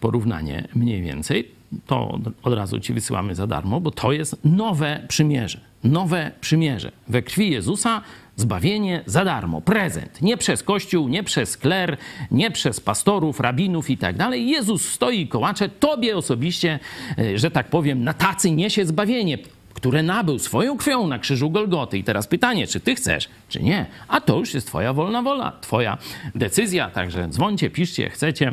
[0.00, 1.48] Porównanie mniej więcej.
[1.86, 5.60] To od razu ci wysyłamy za darmo, bo to jest nowe przymierze.
[5.84, 6.92] Nowe przymierze.
[7.08, 8.02] We krwi Jezusa
[8.36, 10.22] zbawienie za darmo, prezent.
[10.22, 11.96] Nie przez Kościół, nie przez kler,
[12.30, 14.48] nie przez pastorów, rabinów i tak dalej.
[14.48, 16.78] Jezus stoi kołacze, tobie osobiście,
[17.18, 19.38] e, że tak powiem, na tacy niesie zbawienie
[19.74, 21.98] które nabył swoją krwią na krzyżu Golgoty.
[21.98, 23.86] I teraz pytanie, czy ty chcesz, czy nie?
[24.08, 25.98] A to już jest twoja wolna wola, twoja
[26.34, 26.90] decyzja.
[26.90, 28.52] Także dzwońcie, piszcie, chcecie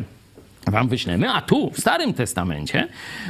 [0.67, 1.31] wam wyślemy.
[1.31, 2.87] A tu w Starym Testamencie,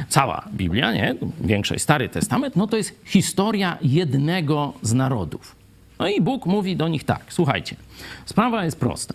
[0.08, 1.14] cała Biblia, nie?
[1.40, 5.56] większość Stary Testament, no to jest historia jednego z narodów.
[5.98, 7.76] No i Bóg mówi do nich tak, słuchajcie,
[8.24, 9.14] sprawa jest prosta.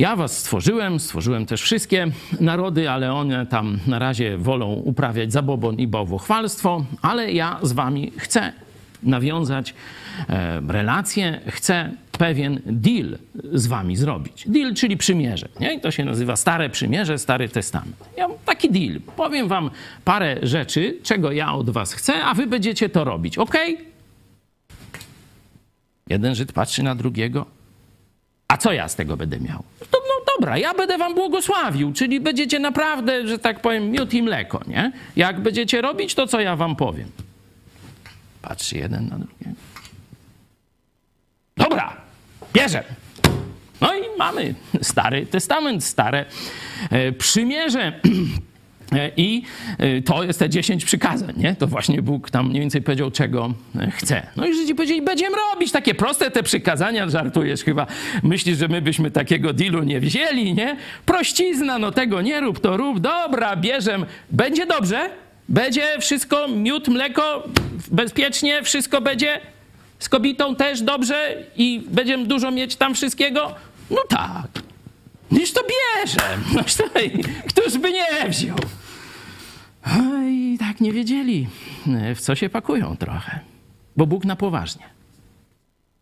[0.00, 2.06] Ja was stworzyłem, stworzyłem też wszystkie
[2.40, 8.12] narody, ale one tam na razie wolą uprawiać zabobon i bałwochwalstwo, ale ja z wami
[8.16, 8.52] chcę
[9.02, 9.74] nawiązać
[10.28, 13.18] e, relacje, chcę pewien deal
[13.52, 14.44] z wami zrobić.
[14.48, 15.48] Deal, czyli przymierze.
[15.60, 15.74] Nie?
[15.74, 17.96] I to się nazywa Stare Przymierze, Stary Testament.
[18.16, 19.00] Ja mam taki deal.
[19.16, 19.70] Powiem wam
[20.04, 23.38] parę rzeczy, czego ja od was chcę, a wy będziecie to robić.
[23.38, 23.54] Ok?
[26.08, 27.60] Jeden Żyd patrzy na drugiego.
[28.50, 29.62] A co ja z tego będę miał?
[30.40, 34.92] Dobra, ja będę wam błogosławił, czyli będziecie naprawdę, że tak powiem, miód i mleko, nie?
[35.16, 37.08] Jak będziecie robić, to co ja wam powiem?
[38.42, 39.60] Patrzy jeden na drugiego.
[41.56, 41.96] Dobra,
[42.54, 42.84] bierze.
[43.80, 46.24] No i mamy Stary Testament, Stare
[46.90, 47.92] e, Przymierze.
[48.92, 49.42] E, I
[49.78, 51.54] e, to jest te 10 przykazań, nie?
[51.54, 54.26] To właśnie Bóg tam mniej więcej powiedział, czego e, chce.
[54.36, 57.86] No i Żydzi powiedzieli, będziemy robić takie proste te przykazania, żartujesz chyba.
[58.22, 60.76] Myślisz, że my byśmy takiego dealu nie wzięli, nie?
[61.06, 64.06] Prościzna, no tego nie rób, to rób, dobra, bierzem.
[64.30, 65.10] Będzie dobrze?
[65.48, 67.48] Będzie wszystko, miód, mleko,
[67.90, 69.40] bezpiecznie, wszystko będzie?
[69.98, 73.54] Z kobietą też dobrze i będziemy dużo mieć tam wszystkiego?
[73.90, 74.62] No tak.
[75.32, 76.38] Już to bierze.
[76.54, 76.62] No,
[77.48, 78.56] któż by nie wziął?
[80.28, 81.48] I tak nie wiedzieli,
[82.14, 83.40] w co się pakują trochę.
[83.96, 84.84] Bo Bóg na poważnie.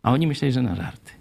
[0.03, 1.11] A oni myśleli, że na żarty.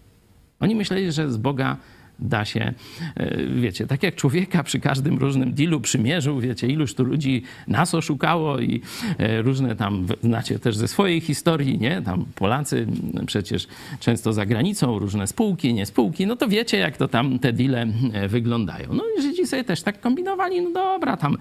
[0.61, 1.77] Oni myśleli, że z Boga
[2.19, 2.73] da się,
[3.17, 7.95] e, wiecie, tak jak człowieka przy każdym różnym dealu przymierzył, wiecie, iluż tu ludzi nas
[7.95, 8.81] oszukało i
[9.19, 12.03] e, różne tam, znacie też ze swojej historii, nie?
[12.03, 12.87] Tam Polacy
[13.27, 13.67] przecież
[14.01, 17.87] często za granicą, różne spółki, nie spółki, no to wiecie, jak to tam te deale
[18.13, 18.95] e, wyglądają.
[18.95, 21.37] No i Żydzi sobie też tak kombinowali, no dobra, tam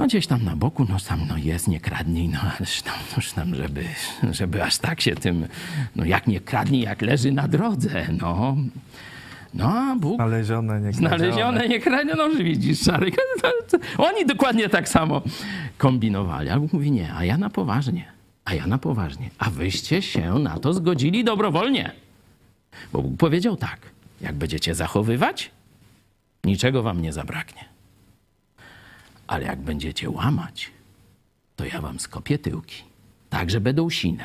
[0.00, 3.32] no gdzieś tam na boku, no tam no jest, nie kradnij, no ależ tam, noż
[3.32, 3.84] tam żeby,
[4.30, 5.46] żeby aż tak się tym,
[5.96, 8.56] no jak nie kradnij, jak leży na drodze, no.
[9.54, 10.14] No, a Bóg...
[10.16, 12.14] Znalezione, nie Znalezione, nie kradzione.
[12.14, 13.14] No, widzisz, Szarek.
[14.08, 15.22] Oni dokładnie tak samo
[15.78, 16.50] kombinowali.
[16.50, 18.04] A Bóg mówi, nie, a ja na poważnie.
[18.44, 19.30] A ja na poważnie.
[19.38, 21.92] A wyście się na to zgodzili dobrowolnie.
[22.92, 23.78] Bo Bóg powiedział tak,
[24.20, 25.50] jak będziecie zachowywać,
[26.44, 27.69] niczego wam nie zabraknie.
[29.30, 30.70] Ale jak będziecie łamać,
[31.56, 32.82] to ja wam skopię tyłki.
[33.28, 34.24] Tak, że będą sine.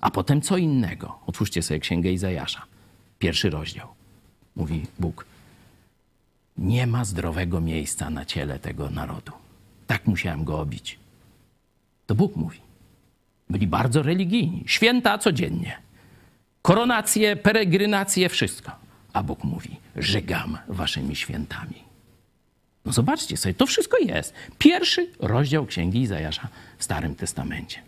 [0.00, 1.18] A potem co innego.
[1.26, 2.62] Otwórzcie sobie Księgę Izajasza.
[3.18, 3.88] Pierwszy rozdział
[4.56, 5.26] mówi Bóg.
[6.58, 9.32] Nie ma zdrowego miejsca na ciele tego narodu.
[9.86, 10.98] Tak musiałem go obić.
[12.06, 12.58] To Bóg mówi.
[13.50, 14.64] Byli bardzo religijni.
[14.66, 15.78] Święta codziennie.
[16.62, 18.72] Koronacje, peregrinacje, wszystko.
[19.12, 21.83] A Bóg mówi: Żygam waszymi świętami.
[22.84, 24.34] No zobaczcie sobie, to wszystko jest.
[24.58, 27.78] Pierwszy rozdział Księgi Izajasza w Starym Testamencie.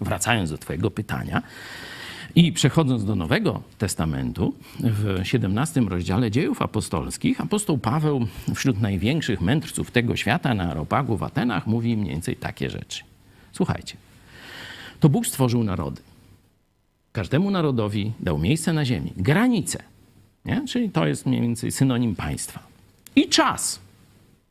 [0.00, 1.42] Wracając do Twojego pytania,
[2.34, 9.90] i przechodząc do Nowego Testamentu, w 17 rozdziale dziejów apostolskich, apostoł Paweł wśród największych mędrców
[9.90, 13.02] tego świata na Areopagu w Atenach mówi mniej więcej takie rzeczy.
[13.52, 13.96] Słuchajcie,
[15.00, 16.02] to Bóg stworzył narody.
[17.12, 19.82] Każdemu narodowi dał miejsce na ziemi, granice,
[20.44, 20.64] nie?
[20.68, 22.62] czyli to jest mniej więcej synonim państwa.
[23.16, 23.80] I czas.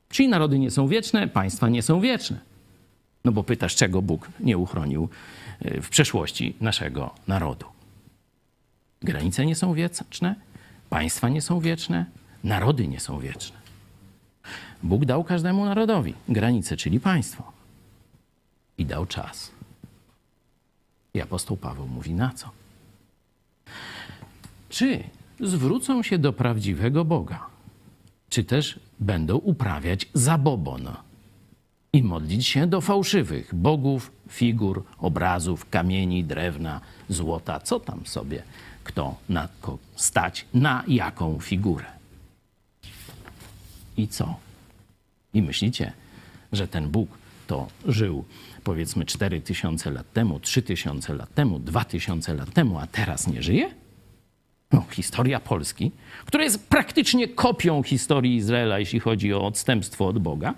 [0.10, 2.40] Czyli narody nie są wieczne, państwa nie są wieczne.
[3.26, 5.10] No bo pytasz, czego Bóg nie uchronił
[5.66, 7.66] y, w przeszłości naszego narodu.
[9.02, 10.36] Granice nie są wieczne,
[10.90, 12.06] państwa nie są wieczne,
[12.44, 13.58] narody nie są wieczne.
[14.84, 17.52] Bóg dał każdemu narodowi granice, czyli państwo.
[18.78, 19.52] I dał czas.
[21.14, 22.50] I apostoł Paweł mówi na co?
[24.70, 25.04] Czy
[25.40, 27.46] zwrócą się do prawdziwego Boga,
[28.30, 30.90] czy też będą uprawiać zabobon
[31.94, 38.44] i modlić się do fałszywych bogów, figur, obrazów, kamieni, drewna, złota, co tam sobie
[38.88, 39.48] kto na
[39.96, 41.86] stać, na jaką figurę.
[43.98, 44.36] I co?
[45.34, 45.94] I myślicie,
[46.52, 47.10] że ten Bóg
[47.48, 48.26] to żył
[48.64, 53.70] powiedzmy 4000 lat temu, 3000 lat temu, 2000 lat temu, a teraz nie żyje?
[54.74, 55.92] No, historia Polski,
[56.26, 60.54] która jest praktycznie kopią historii Izraela, jeśli chodzi o odstępstwo od Boga,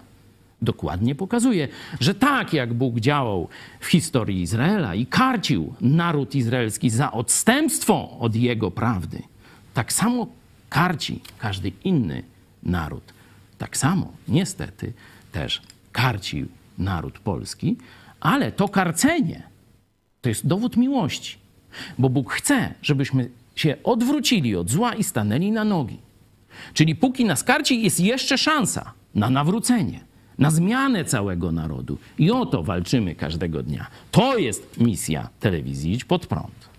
[0.62, 1.68] dokładnie pokazuje,
[2.00, 3.48] że tak jak Bóg działał
[3.80, 9.22] w historii Izraela i karcił naród izraelski za odstępstwo od jego prawdy,
[9.74, 10.28] tak samo
[10.70, 12.24] karci każdy inny
[12.64, 13.14] naród.
[13.58, 14.94] Tak samo, niestety,
[15.32, 17.78] też karcił naród polski,
[18.20, 19.44] ale to karcenie
[20.22, 21.38] to jest dowód miłości,
[21.98, 25.98] bo Bóg chce, żebyśmy się odwrócili od zła i stanęli na nogi.
[26.74, 31.98] Czyli póki nas karci, jest jeszcze szansa na nawrócenie na zmianę całego narodu.
[32.18, 33.88] I o to walczymy każdego dnia.
[34.12, 36.70] To jest misja telewizji Idź Pod Prąd.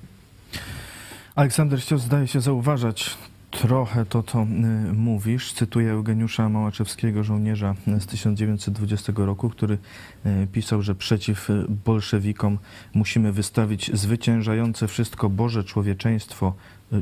[1.35, 3.11] Aleksander chciał, zdaje się, zauważać
[3.51, 4.47] trochę to, co y,
[4.93, 5.53] mówisz.
[5.53, 9.79] Cytuję Eugeniusza Małaczewskiego, żołnierza z 1920 roku, który
[10.27, 12.59] y, pisał, że przeciw y, bolszewikom
[12.95, 16.55] musimy wystawić zwyciężające wszystko Boże człowieczeństwo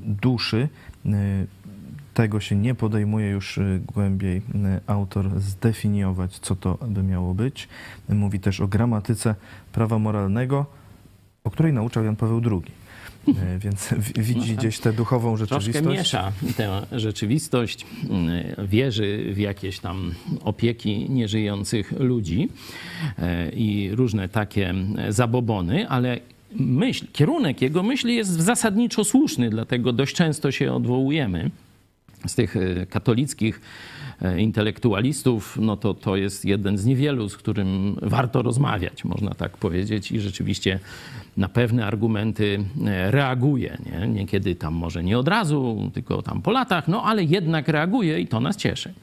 [0.02, 0.68] duszy.
[2.14, 3.60] Tego się nie podejmuje już
[3.94, 4.42] głębiej
[4.86, 7.68] autor zdefiniować, co to by miało być.
[8.08, 9.34] Mówi też o gramatyce
[9.72, 10.66] prawa moralnego,
[11.44, 12.87] o której nauczał Jan Paweł II.
[13.28, 15.98] Y, Więc widzi gdzieś tę duchową Troszkę rzeczywistość.
[15.98, 17.86] miesza tę rzeczywistość,
[18.60, 20.14] y, wierzy w jakieś tam
[20.44, 22.48] opieki nieżyjących ludzi
[23.18, 23.22] y,
[23.54, 24.74] i różne takie
[25.08, 26.20] zabobony, ale
[26.56, 31.50] myśl, kierunek jego myśli jest zasadniczo słuszny, dlatego dość często się odwołujemy
[32.26, 33.60] z tych e, katolickich
[34.22, 39.56] e, intelektualistów, no to to jest jeden z niewielu, z którym warto rozmawiać, można tak
[39.56, 40.80] powiedzieć, i rzeczywiście
[41.38, 43.78] na pewne argumenty e, reaguje.
[43.86, 44.08] Nie?
[44.08, 48.26] Niekiedy tam może nie od razu, tylko tam po latach, no ale jednak reaguje i
[48.26, 48.94] to nas cieszy.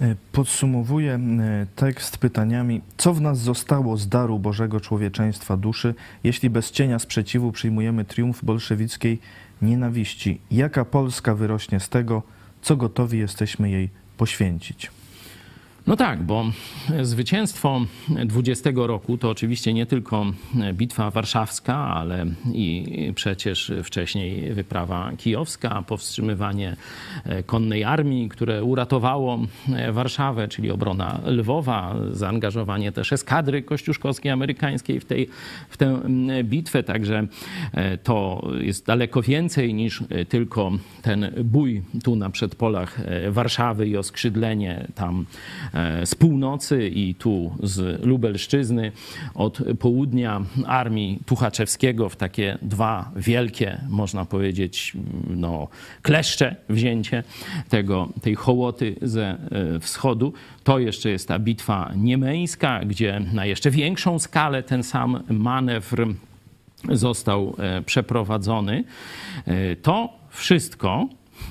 [0.00, 5.94] E, Podsumowuję e, tekst pytaniami: Co w nas zostało z daru Bożego człowieczeństwa duszy,
[6.24, 9.18] jeśli bez cienia sprzeciwu przyjmujemy triumf bolszewickiej
[9.62, 10.40] nienawiści?
[10.50, 12.22] Jaka Polska wyrośnie z tego,
[12.62, 14.90] co gotowi jesteśmy jej poświęcić?
[15.86, 16.44] No tak, bo
[17.02, 20.26] zwycięstwo 20 roku to oczywiście nie tylko
[20.74, 26.76] bitwa warszawska, ale i przecież wcześniej wyprawa kijowska, powstrzymywanie
[27.46, 29.38] konnej armii, które uratowało
[29.92, 35.28] Warszawę, czyli obrona Lwowa, zaangażowanie też eskadry kościuszkowskiej amerykańskiej w, tej,
[35.68, 36.00] w tę
[36.44, 36.82] bitwę.
[36.82, 37.26] Także
[38.02, 40.72] to jest daleko więcej niż tylko
[41.02, 45.26] ten bój tu na przedpolach Warszawy i oskrzydlenie tam
[46.04, 48.92] z północy i tu z Lubelszczyzny,
[49.34, 54.92] od południa armii Tuchaczewskiego w takie dwa wielkie, można powiedzieć,
[55.30, 55.68] no,
[56.02, 57.22] kleszcze wzięcie
[57.68, 59.38] tego, tej hołoty ze e,
[59.80, 60.32] wschodu.
[60.64, 66.06] To jeszcze jest ta bitwa niemeńska, gdzie na jeszcze większą skalę ten sam manewr
[66.92, 68.84] został e, przeprowadzony.
[69.46, 71.08] E, To wszystko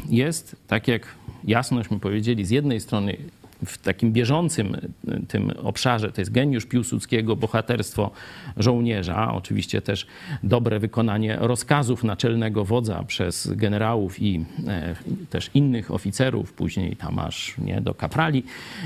[0.09, 1.07] jest, tak jak
[1.43, 3.17] jasnośmy powiedzieli, z jednej strony
[3.65, 8.11] w takim bieżącym e, tym obszarze, to jest geniusz Piłsudskiego, bohaterstwo
[8.57, 10.07] żołnierza, oczywiście też
[10.43, 14.95] dobre wykonanie rozkazów naczelnego wodza przez generałów i e,
[15.29, 18.43] też innych oficerów, później tam aż nie, do kaprali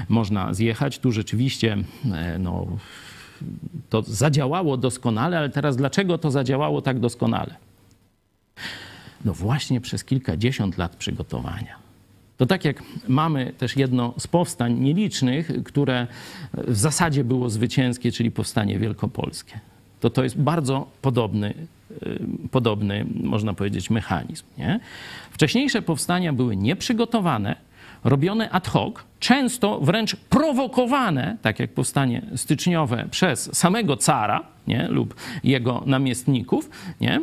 [0.09, 0.99] można zjechać.
[0.99, 1.77] Tu rzeczywiście
[2.13, 2.67] e, no,
[3.89, 7.55] to zadziałało doskonale, ale teraz dlaczego to zadziałało tak doskonale?
[9.25, 11.78] No właśnie przez kilkadziesiąt lat przygotowania.
[12.39, 16.07] To tak jak mamy też jedno z powstań nielicznych, które
[16.53, 19.59] w zasadzie było zwycięskie, czyli powstanie wielkopolskie.
[19.99, 21.53] To to jest bardzo podobny,
[22.03, 22.19] y,
[22.51, 24.45] podobny można powiedzieć, mechanizm.
[24.57, 24.79] Nie?
[25.31, 27.55] Wcześniejsze powstania były nieprzygotowane,
[28.03, 34.87] robione ad hoc, często wręcz prowokowane, tak jak powstanie styczniowe, przez samego cara nie?
[34.87, 36.69] lub jego namiestników,
[37.01, 37.21] nie?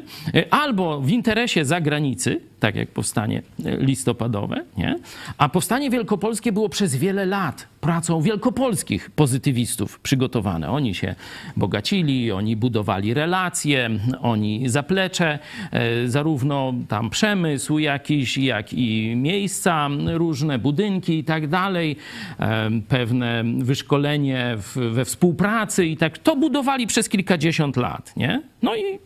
[0.51, 4.99] albo w interesie zagranicy, tak jak powstanie listopadowe, nie?
[5.39, 10.71] a powstanie wielkopolskie było przez wiele lat pracą wielkopolskich pozytywistów przygotowane.
[10.71, 11.15] Oni się
[11.57, 13.91] bogacili, oni budowali relacje,
[14.23, 15.39] oni zaplecze,
[15.73, 21.97] e, zarówno tam przemysł jakiś, jak i miejsca różne, budynki i tak dalej,
[22.41, 26.19] e, pewne wyszkolenie w, we współpracy i tak.
[26.19, 28.43] To budowali przez kilkadziesiąt lat, nie?
[28.63, 29.06] No i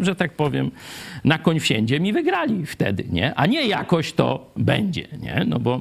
[0.00, 0.70] że tak powiem,
[1.24, 3.34] na koń wsiędzie mi wygrali wtedy, nie?
[3.34, 5.44] A nie jakoś to będzie, nie?
[5.46, 5.80] No bo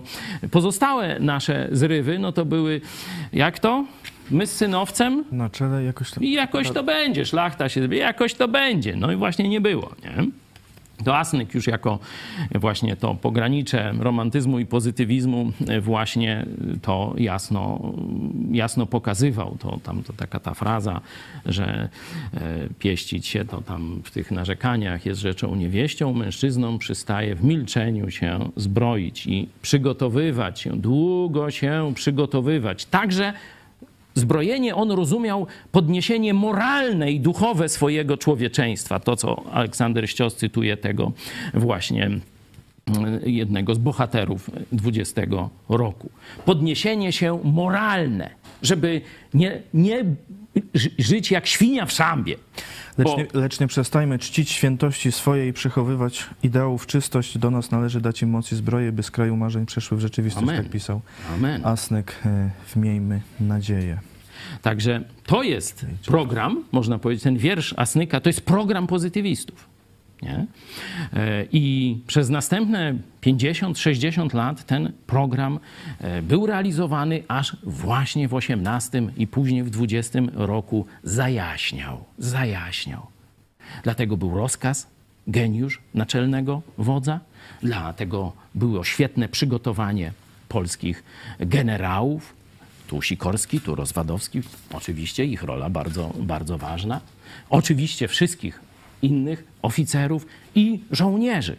[0.51, 2.81] pozostałe nasze zrywy, no to były,
[3.33, 3.85] jak to?
[4.31, 6.23] My z synowcem Na czele jakoś tam...
[6.23, 8.95] i jakoś to będzie, szlachta się, jakoś to będzie.
[8.95, 10.25] No i właśnie nie było, nie?
[11.03, 11.99] To Asnyk już jako
[12.55, 16.45] właśnie to pogranicze romantyzmu i pozytywizmu właśnie
[16.81, 17.93] to jasno,
[18.51, 19.57] jasno pokazywał.
[19.59, 21.01] To tam to taka ta fraza,
[21.45, 21.89] że
[22.33, 22.39] e,
[22.79, 28.39] pieścić się to tam w tych narzekaniach jest rzeczą niewieścią, mężczyznom przystaje w milczeniu się
[28.55, 32.85] zbroić i przygotowywać się, długo się przygotowywać.
[32.85, 33.33] Także
[34.15, 38.99] Zbrojenie on rozumiał podniesienie moralne i duchowe swojego człowieczeństwa.
[38.99, 41.11] To, co Aleksander Ścios cytuje tego
[41.53, 42.21] właśnie mm,
[43.25, 44.49] jednego z bohaterów
[44.85, 45.31] XX
[45.69, 46.09] roku.
[46.45, 48.29] Podniesienie się moralne,
[48.61, 49.01] żeby
[49.33, 50.05] nie, nie
[50.73, 52.35] ży- żyć jak świnia w szambie.
[52.97, 57.37] Lecz Bo- nie, lecz nie przestajmy czcić świętości swoje i przechowywać ideałów czystość.
[57.37, 60.43] Do nas należy dać im moc i zbroję, by z kraju marzeń przeszły w rzeczywistość,
[60.49, 60.63] Amen.
[60.63, 61.01] tak pisał
[61.35, 61.65] Amen.
[61.65, 62.15] Asnyk.
[62.25, 63.99] e, Wmiejmy nadzieję.
[64.61, 69.70] Także to jest program, można powiedzieć, ten wiersz Asnyka, to jest program pozytywistów.
[70.21, 70.45] Nie?
[71.13, 75.59] E, I przez następne 50-60 lat ten program
[75.99, 82.03] e, był realizowany, aż właśnie w 18 i później w 20 roku zajaśniał.
[82.17, 83.07] Zajaśniał.
[83.83, 84.87] Dlatego był rozkaz,
[85.27, 87.19] geniusz naczelnego wodza,
[87.61, 90.11] dlatego było świetne przygotowanie
[90.49, 91.03] polskich
[91.39, 92.33] generałów,
[92.87, 94.41] tu Sikorski, tu Rozwadowski,
[94.73, 97.01] oczywiście ich rola bardzo, bardzo ważna.
[97.49, 98.59] Oczywiście wszystkich
[99.01, 100.25] innych oficerów
[100.55, 101.55] i żołnierzy.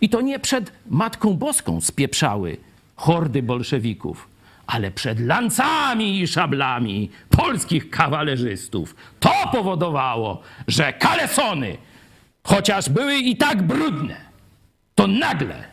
[0.00, 2.56] I to nie przed Matką Boską spieprzały
[2.96, 4.28] hordy bolszewików,
[4.66, 8.94] ale przed lancami i szablami polskich kawalerzystów.
[9.20, 11.76] To powodowało, że kalesony,
[12.44, 14.16] chociaż były i tak brudne,
[14.94, 15.64] to nagle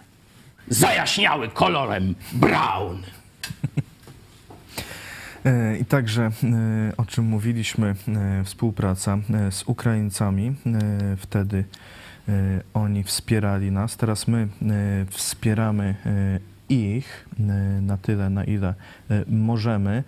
[0.67, 3.01] zajaśniały kolorem brown.
[5.45, 6.31] E, I także, e,
[6.97, 9.17] o czym mówiliśmy, e, współpraca
[9.51, 10.55] z Ukraińcami.
[11.17, 11.63] Wtedy
[12.73, 13.97] oni wspierali nas.
[13.97, 14.47] Teraz my
[15.09, 15.95] wspieramy
[16.69, 17.25] ich
[17.81, 18.73] na tyle, na ile
[19.27, 20.03] możemy.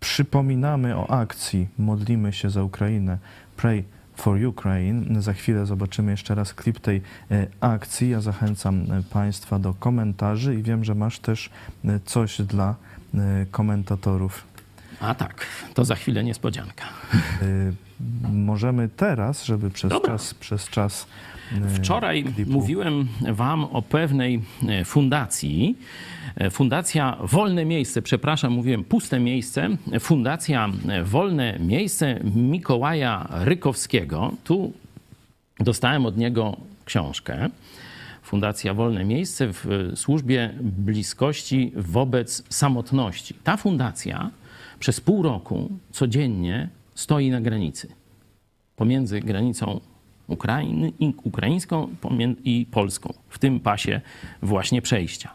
[0.00, 3.18] Przypominamy o akcji Modlimy się za Ukrainę.
[3.56, 3.84] Pray
[4.16, 5.22] for Ukraine.
[5.22, 8.10] Za chwilę zobaczymy jeszcze raz klip tej e, akcji.
[8.10, 11.50] Ja zachęcam e, Państwa do komentarzy i wiem, że masz też
[11.84, 12.74] e, coś dla
[13.50, 14.44] komentatorów.
[15.00, 16.84] A tak, to za chwilę niespodzianka.
[17.42, 17.72] E,
[18.32, 20.10] Możemy teraz, żeby przez Dobra.
[20.12, 21.06] czas, przez czas
[21.64, 25.76] e, Wczoraj klipu- mówiłem Wam o pewnej e, fundacji.
[26.50, 29.68] Fundacja Wolne Miejsce, przepraszam, mówiłem puste miejsce.
[30.00, 30.68] Fundacja
[31.04, 34.32] Wolne Miejsce Mikołaja Rykowskiego.
[34.44, 34.72] Tu
[35.60, 37.48] dostałem od niego książkę.
[38.22, 43.34] Fundacja Wolne Miejsce w służbie bliskości wobec samotności.
[43.44, 44.30] Ta fundacja
[44.86, 47.88] przez pół roku codziennie stoi na granicy
[48.76, 49.80] pomiędzy granicą
[50.26, 50.92] Ukrainy,
[51.24, 51.88] ukraińską
[52.44, 54.00] i polską, w tym pasie
[54.42, 55.34] właśnie przejścia.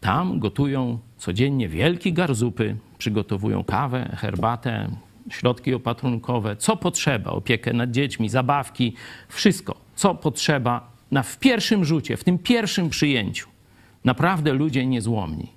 [0.00, 4.88] Tam gotują codziennie wielkie garzupy, przygotowują kawę, herbatę,
[5.30, 8.94] środki opatrunkowe, co potrzeba, opiekę nad dziećmi, zabawki,
[9.28, 13.48] wszystko, co potrzeba na, w pierwszym rzucie, w tym pierwszym przyjęciu.
[14.04, 15.56] Naprawdę ludzie niezłomni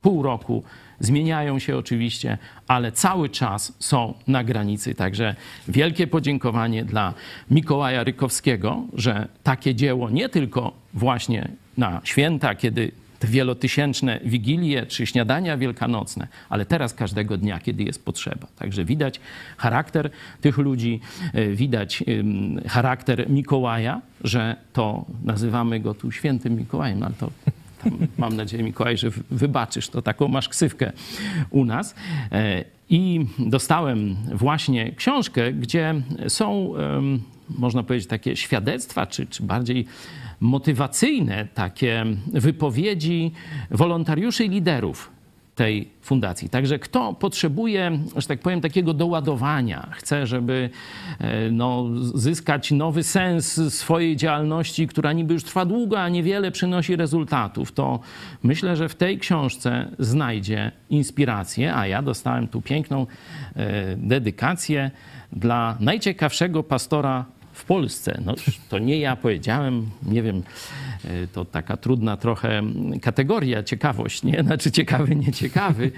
[0.00, 0.62] pół roku.
[1.00, 2.38] Zmieniają się oczywiście,
[2.68, 4.94] ale cały czas są na granicy.
[4.94, 5.34] Także
[5.68, 7.14] wielkie podziękowanie dla
[7.50, 15.06] Mikołaja Rykowskiego, że takie dzieło nie tylko właśnie na święta, kiedy te wielotysięczne wigilie czy
[15.06, 18.46] śniadania wielkanocne, ale teraz każdego dnia, kiedy jest potrzeba.
[18.56, 19.20] Także widać
[19.56, 21.00] charakter tych ludzi,
[21.32, 22.04] e, widać
[22.68, 27.30] charakter Mikołaja, że to nazywamy go tu świętym Mikołajem, ale to
[27.84, 30.92] tam, mam nadzieję, Mikołaj, że wybaczysz, to taką masz ksywkę
[31.50, 31.94] u nas.
[32.32, 35.94] E, I dostałem właśnie książkę, gdzie
[36.28, 36.72] są,
[37.58, 39.86] można powiedzieć, takie świadectwa, czy, czy bardziej
[40.40, 43.32] motywacyjne takie wypowiedzi
[43.70, 45.17] wolontariuszy i liderów
[45.58, 46.48] tej fundacji.
[46.48, 50.70] Także kto potrzebuje, że tak powiem, takiego doładowania, chce, żeby
[51.18, 56.96] e, no, zyskać nowy sens swojej działalności, która niby już trwa długo, a niewiele przynosi
[56.96, 58.00] rezultatów, to
[58.42, 63.06] myślę, że w tej książce znajdzie inspirację, a ja dostałem tu piękną
[63.56, 64.90] e, dedykację
[65.32, 67.24] dla najciekawszego pastora
[67.58, 68.20] w Polsce.
[68.24, 68.34] No,
[68.68, 70.42] to nie ja powiedziałem, nie wiem,
[71.04, 72.62] e, to taka trudna trochę
[73.02, 74.42] kategoria, ciekawość, nie?
[74.42, 75.90] Znaczy ciekawy, nieciekawy.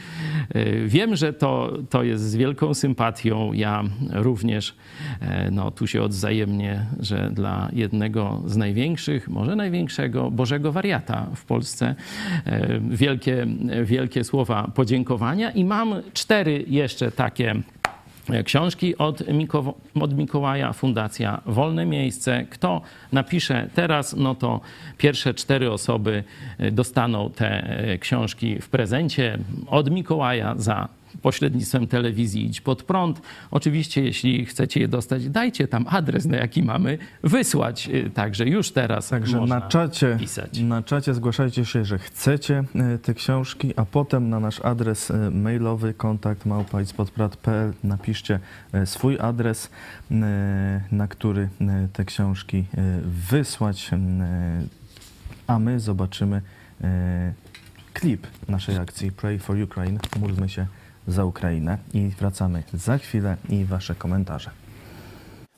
[0.55, 3.53] E, Wiem, że to, to jest z wielką sympatią.
[3.53, 4.75] Ja również,
[5.21, 11.45] e, no tu się odzajemnie, że dla jednego z największych, może największego Bożego wariata w
[11.45, 11.95] Polsce,
[12.91, 13.47] wielkie,
[13.85, 17.55] wielkie słowa podziękowania i mam cztery jeszcze takie
[18.45, 22.47] książki od, Miko, od Mikołaja, Fundacja Wolne Miejsce.
[22.51, 22.81] Kto
[23.13, 24.61] napisze teraz, no to
[24.99, 26.25] pierwsze cztery osoby
[26.59, 30.89] e, dostaną te e, książki w prezencie od Mikołaja za
[31.23, 33.21] pośrednictwem telewizji Idź Pod Prąd.
[33.51, 37.89] Oczywiście, jeśli chcecie je dostać, dajcie tam adres, na jaki mamy wysłać.
[37.89, 40.59] E, Także już teraz Także na czacie, pisać.
[40.61, 45.31] na czacie zgłaszajcie się, że chcecie e, te książki, a potem na nasz adres e,
[45.31, 48.41] mailowy kontakt małpa.pl napiszcie
[48.85, 49.71] swój adres,
[50.93, 51.49] na który
[51.93, 52.65] te książki
[53.31, 53.91] wysłać,
[55.47, 56.43] a my zobaczymy
[57.93, 60.67] klip naszej akcji Pray for Ukraine, módlmy się
[61.13, 64.51] za Ukrainę i wracamy za chwilę i wasze komentarze.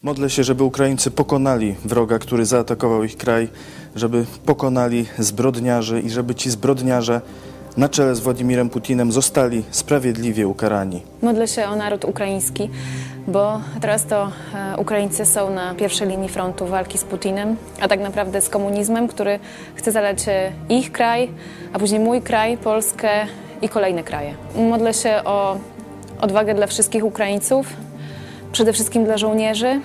[0.02, 3.48] Modlę się, żeby Ukraińcy pokonali wroga, który zaatakował ich kraj,
[3.96, 7.20] żeby pokonali zbrodniarzy i żeby ci zbrodniarze
[7.76, 11.02] na czele z Władimirem Putinem zostali sprawiedliwie ukarani.
[11.22, 12.70] Modlę się o naród ukraiński,
[13.28, 18.00] bo teraz to e, Ukraińcy są na pierwszej linii frontu walki z Putinem, a tak
[18.00, 19.38] naprawdę z komunizmem, który
[19.74, 21.30] chce zalać e, ich kraj,
[21.72, 23.26] a później mój kraj, Polskę
[23.62, 24.34] i kolejne kraje.
[24.56, 25.56] Modlę się o
[26.20, 27.66] odwagę dla wszystkich Ukraińców,
[28.52, 29.80] przede wszystkim dla żołnierzy,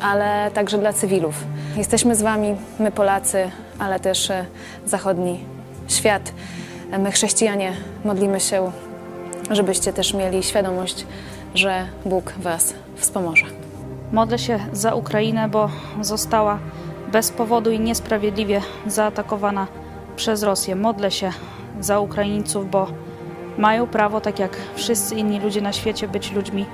[0.00, 1.44] ale także dla cywilów.
[1.76, 4.46] Jesteśmy z Wami, my Polacy, ale też e,
[4.86, 5.44] zachodni
[5.88, 6.32] świat.
[6.92, 7.72] E, My chrześcijanie
[8.04, 8.72] modlimy się
[9.50, 11.06] żebyście też mieli świadomość,
[11.54, 13.46] że Bóg Was wspomoże.
[14.12, 15.70] Modlę się za Ukrainę, bo
[16.00, 16.58] została
[17.12, 19.66] bez powodu i niesprawiedliwie zaatakowana
[20.16, 20.76] przez Rosję.
[20.76, 21.30] Modlę się
[21.80, 22.86] za Ukraińców, bo
[23.58, 26.66] mają prawo, tak jak wszyscy inni ludzie na świecie, być ludźmi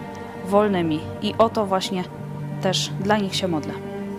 [0.47, 1.01] wolnymi.
[1.22, 2.05] I o to właśnie
[2.62, 3.72] też dla nich się modlę.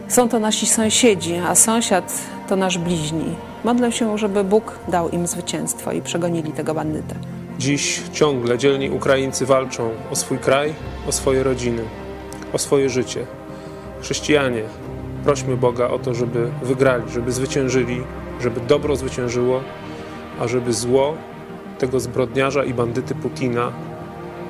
[0.08, 2.14] Są to nasi sąsiedzi, a sąsiad
[2.48, 3.36] to nasz bliźni.
[3.64, 7.16] Modlę się, żeby Bóg dał im zwycięstwo i przegonili tego bandytę.
[7.60, 10.74] Dziś ciągle dzielni Ukraińcy walczą o swój kraj,
[11.08, 11.84] o swoje rodziny,
[12.54, 13.26] o swoje życie.
[14.02, 14.64] Chrześcijanie,
[15.24, 18.04] prośmy Boga o to, żeby wygrali, żeby zwyciężyli,
[18.42, 19.62] żeby dobro zwyciężyło,
[20.40, 21.14] a żeby zło
[21.86, 23.72] tego zbrodniarza i bandyty Putina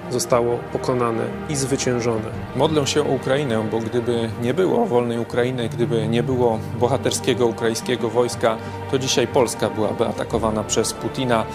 [0.09, 2.29] zostało pokonane i zwyciężone.
[2.55, 8.09] Modlę się o Ukrainę, bo gdyby nie było wolnej Ukrainy, gdyby nie było bohaterskiego ukraińskiego
[8.09, 8.57] wojska,
[8.91, 11.45] to dzisiaj Polska byłaby atakowana przez Putina.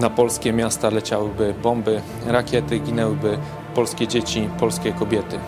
[0.00, 3.38] Na polskie miasta leciałyby bomby, rakiety, ginęłyby
[3.74, 5.38] polskie dzieci, polskie kobiety.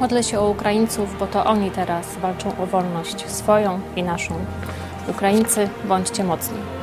[0.00, 4.34] Modlę się o Ukraińców, bo to oni teraz walczą o wolność swoją i naszą.
[5.08, 6.79] Ukraińcy, bądźcie mocni.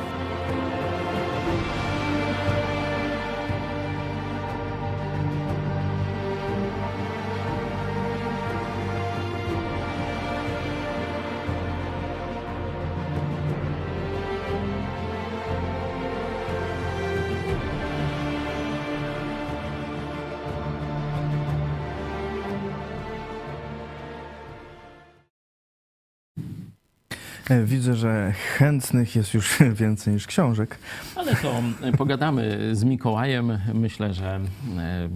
[27.64, 30.78] Widzę, że chętnych jest już więcej niż książek.
[31.16, 33.58] Ale to e, pogadamy z Mikołajem.
[33.74, 34.40] Myślę, że
[34.78, 35.08] e,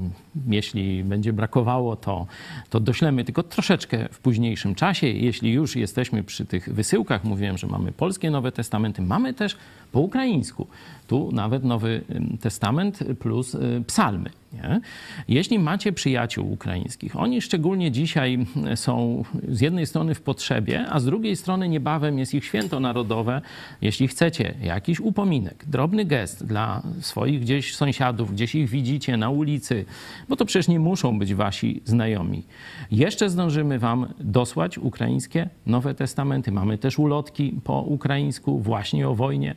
[0.48, 2.26] jeśli będzie brakowało, to,
[2.70, 5.06] to doślemy tylko troszeczkę w późniejszym czasie.
[5.06, 9.56] Jeśli już jesteśmy przy tych wysyłkach, mówiłem, że mamy polskie Nowe Testamenty, mamy też
[9.92, 10.66] po ukraińsku.
[11.06, 12.04] Tu nawet Nowy
[12.40, 14.30] Testament plus y, psalmy.
[14.52, 14.80] Nie?
[15.28, 21.04] Jeśli macie przyjaciół ukraińskich, oni szczególnie dzisiaj są z jednej strony w potrzebie, a z
[21.04, 23.40] drugiej strony niebawem jest ich święto narodowe.
[23.80, 29.84] Jeśli chcecie jakiś upominek, drobny gest dla swoich gdzieś sąsiadów, gdzieś ich widzicie na ulicy,
[30.28, 32.44] bo to przecież nie muszą być wasi znajomi.
[32.90, 36.52] Jeszcze zdążymy wam dosłać ukraińskie Nowe Testamenty.
[36.52, 39.54] Mamy też ulotki po ukraińsku właśnie o wojnie.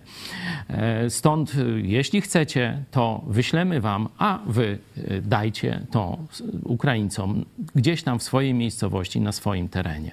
[0.67, 6.17] E, Stąd, y, jeśli chcecie, to wyślemy wam, a wy y, dajcie to
[6.63, 7.45] Ukraińcom
[7.75, 10.11] gdzieś tam w swojej miejscowości, na swoim terenie.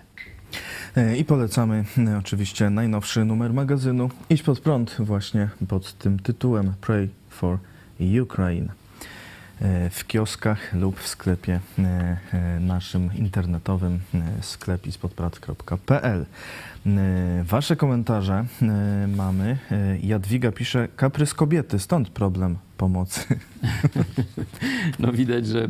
[0.96, 6.72] E, I polecamy e, oczywiście najnowszy numer magazynu Idź pod prąd właśnie pod tym tytułem
[6.80, 7.59] Pray for
[8.22, 8.82] Ukraine e,
[9.90, 11.82] w kioskach lub w sklepie e,
[12.32, 16.26] e, naszym internetowym e, sklep ispodprat.pl.
[16.86, 18.44] E, Wasze komentarze
[19.16, 19.58] mamy.
[20.02, 23.20] Jadwiga pisze kaprys kobiety, stąd problem pomocy.
[24.98, 25.68] No widać, że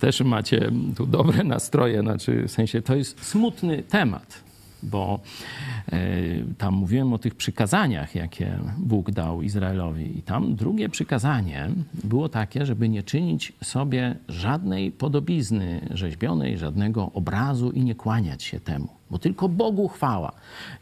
[0.00, 4.47] też macie tu dobre nastroje, znaczy w sensie to jest smutny temat,
[4.82, 5.20] bo
[5.92, 5.98] e,
[6.58, 11.70] tam mówiłem o tych przykazaniach, jakie Bóg dał Izraelowi i tam drugie przykazanie
[12.04, 18.60] było takie, żeby nie czynić sobie żadnej podobizny rzeźbionej, żadnego obrazu i nie kłaniać się
[18.60, 18.88] temu.
[19.10, 20.32] Bo tylko Bogu chwała.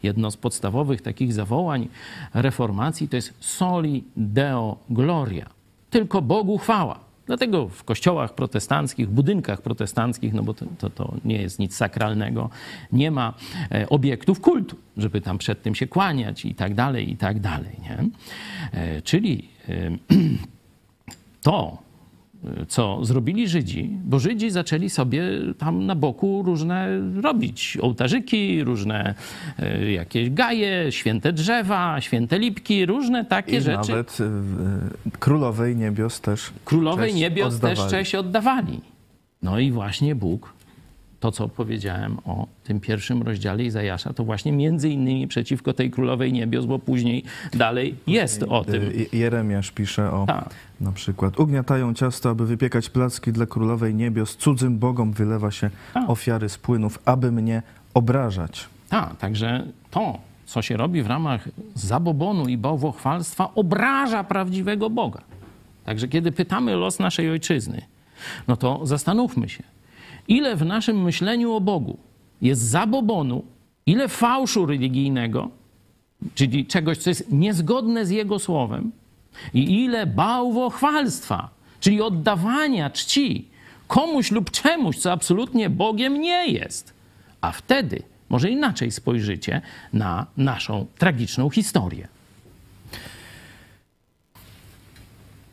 [0.03, 1.87] Jedno z podstawowych takich zawołań
[2.33, 5.45] reformacji to jest soli deo gloria.
[5.89, 7.06] Tylko Bogu chwała.
[7.27, 12.49] Dlatego w kościołach protestanckich, budynkach protestanckich, no bo to, to, to nie jest nic sakralnego,
[12.91, 13.33] nie ma
[13.71, 17.75] e, obiektów kultu, żeby tam przed tym się kłaniać i tak dalej, i tak dalej.
[17.81, 18.09] Nie?
[18.71, 19.49] E, czyli
[21.41, 21.77] to,
[22.67, 25.23] co zrobili Żydzi, bo Żydzi zaczęli sobie
[25.57, 26.87] tam na boku różne
[27.21, 29.15] robić ołtarzyki, różne
[29.59, 33.89] e, jakieś gaje, święte drzewa, święte lipki, różne takie I rzeczy.
[33.89, 37.79] nawet e, królowej niebios też Królowej niebios oddawali.
[37.79, 38.81] też cześć oddawali.
[39.41, 40.53] No i właśnie Bóg,
[41.19, 46.33] to co powiedziałem o tym pierwszym rozdziale Izajasza, to właśnie między innymi przeciwko tej królowej
[46.33, 48.83] niebios, bo później dalej jest o tym.
[49.13, 50.49] E, Jeremiasz pisze o Tak.
[50.81, 56.09] na przykład ugniatają ciasto, aby wypiekać placki dla królowej niebios, cudzym bogom wylewa się Tak.
[56.09, 57.61] ofiary z płynów, aby mnie
[57.93, 58.65] obrażać.
[58.89, 65.21] Tak, także to co się robi w ramach zabobonu i bałwochwalstwa, obraża prawdziwego Boga.
[65.85, 67.81] Także kiedy pytamy los naszej ojczyzny,
[68.47, 69.63] no to zastanówmy się,
[70.27, 71.97] ile w naszym myśleniu o Bogu
[72.41, 73.43] jest zabobonu,
[73.85, 75.49] ile fałszu religijnego,
[76.35, 78.91] czyli czegoś, co jest niezgodne z Jego słowem,
[79.53, 81.49] i ile bałwochwalstwa,
[81.79, 83.47] czyli oddawania czci
[83.87, 86.93] komuś lub czemuś, co absolutnie Bogiem nie jest.
[87.41, 89.61] A wtedy może inaczej spojrzycie
[89.93, 92.07] na naszą tragiczną historię.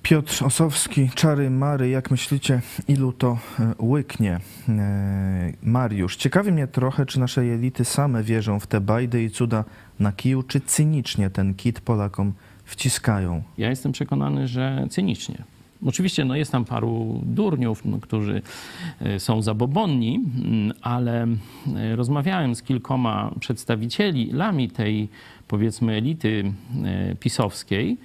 [0.04, 4.40] Piotr Osowski, Czary Mary, jak myślicie, ilu to e, łyknie?
[4.68, 9.64] E, Mariusz, ciekawi mnie trochę, czy nasze elity same wierzą w te bajdy i cuda
[10.00, 12.32] na kiju, czy cynicznie ten kit Polakom
[12.64, 13.42] wciskają?
[13.58, 15.38] Ja jestem przekonany, że cynicznie.
[15.86, 18.42] Oczywiście no jest tam paru durniów, no, którzy
[19.00, 21.26] e, są zabobonni, mm, ale
[21.94, 25.08] rozmawiałem z kilkoma przedstawicielami tej,
[25.48, 26.52] powiedzmy, elity
[27.20, 27.96] pisowskiej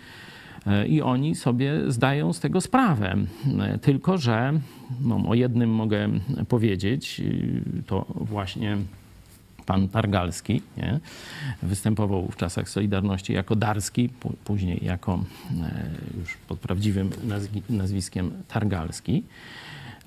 [0.87, 3.15] i oni sobie zdają z tego sprawę.
[3.81, 4.53] Tylko, że
[5.01, 6.09] no, o jednym mogę
[6.47, 7.21] powiedzieć,
[7.87, 8.77] to właśnie
[9.69, 10.61] pan Targalski.
[10.77, 10.99] Nie?
[11.63, 14.09] Występował w czasach Solidarności jako Darski,
[14.45, 15.23] później jako
[15.61, 15.89] e,
[16.19, 17.09] już pod prawdziwym
[17.69, 19.23] nazwiskiem Targalski.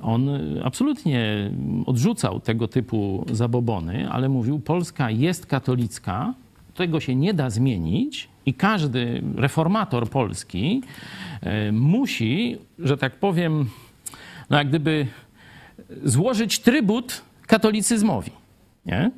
[0.01, 0.29] On
[0.65, 1.51] absolutnie
[1.87, 6.35] odrzucał tego typu zabobony, ale mówił, Polska jest katolicka,
[6.75, 10.83] tego się nie da zmienić i każdy reformator polski
[11.41, 13.69] e, musi, że tak powiem,
[14.51, 15.07] no jak gdyby
[16.05, 18.31] złożyć trybut katolicyzmowi.
[18.87, 19.11] Nie?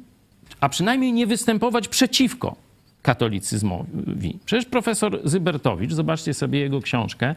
[0.61, 2.57] a przynajmniej nie występować przeciwko
[3.05, 4.39] katolicyzmowi.
[4.45, 7.35] Przecież profesor Zybertowicz, zobaczcie sobie jego książkę,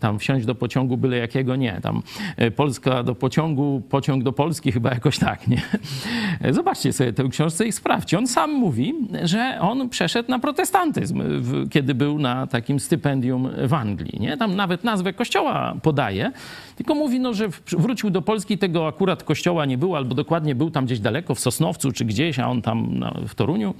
[0.00, 2.02] tam wsiąść do pociągu byle jakiego, nie, tam
[2.36, 5.62] e, Polska do pociągu, pociąg do Polski, chyba jakoś tak, nie.
[6.40, 8.18] E, zobaczcie sobie tę książkę i sprawdźcie.
[8.18, 8.94] On sam mówi,
[9.24, 11.22] że on przeszedł na protestantyzm,
[11.70, 14.36] kiedy był na takim stypendium w Anglii, nie.
[14.36, 16.32] Tam nawet nazwę kościoła podaje,
[16.76, 20.70] tylko mówi, no, że wrócił do Polski, tego akurat kościoła nie było, albo dokładnie był
[20.70, 23.74] tam gdzieś daleko, w Sosnowcu czy gdzieś, a on tam no, w Toruniu,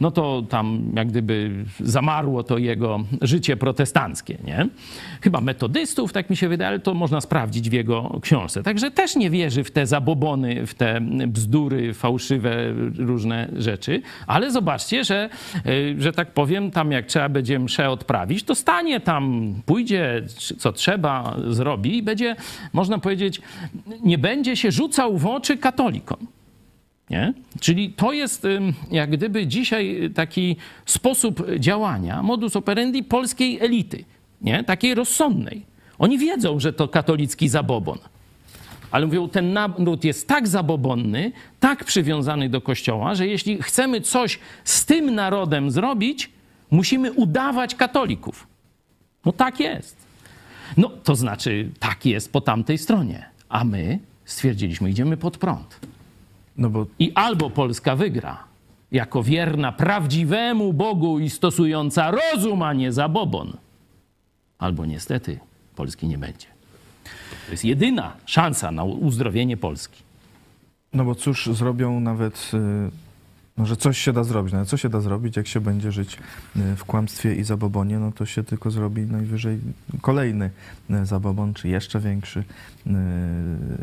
[0.00, 4.68] no to tam jak gdyby zamarło to jego życie protestanckie, nie?
[5.20, 8.62] Chyba metodystów, tak mi się wydaje, ale to można sprawdzić w jego książce.
[8.62, 15.04] Także też nie wierzy w te zabobony, w te bzdury, fałszywe różne rzeczy, ale zobaczcie,
[15.04, 15.28] że,
[15.66, 20.22] e, że tak powiem, tam jak trzeba będzie mszę odprawić, to stanie tam, pójdzie,
[20.58, 22.36] co trzeba, zrobi i będzie
[22.72, 23.40] można powiedzieć,
[24.04, 26.37] nie będzie się rzucał w oczy katolikom.
[27.10, 27.34] Nie?
[27.60, 28.46] Czyli to jest
[28.90, 30.56] jak gdyby dzisiaj taki
[30.86, 34.04] sposób działania, modus operandi polskiej elity,
[34.40, 34.64] nie?
[34.64, 35.62] takiej rozsądnej.
[35.98, 37.98] Oni wiedzą, że to katolicki zabobon.
[38.90, 44.38] Ale mówią, ten naród jest tak zabobonny, tak przywiązany do kościoła, że jeśli chcemy coś
[44.64, 46.30] z tym narodem zrobić,
[46.70, 48.46] musimy udawać katolików.
[49.24, 49.96] No tak jest.
[50.76, 53.24] No to znaczy, tak jest po tamtej stronie.
[53.48, 55.80] A my stwierdziliśmy, idziemy pod prąd.
[56.58, 56.86] No bo...
[56.98, 58.44] I albo Polska wygra,
[58.92, 63.56] jako wierna prawdziwemu Bogu i stosująca rozum, a nie zabobon,
[64.58, 65.38] albo niestety
[65.76, 66.46] Polski nie będzie.
[67.46, 70.02] To jest jedyna szansa na uzdrowienie Polski.
[70.92, 72.90] No bo cóż zrobią nawet y,
[73.58, 74.52] no, że coś się da zrobić.
[74.52, 76.18] No, co się da zrobić, jak się będzie żyć
[76.56, 79.58] y, w kłamstwie i zabobonie, no to się tylko zrobi najwyżej
[80.00, 80.50] kolejny
[80.90, 82.44] y, zabobon, czy jeszcze większy,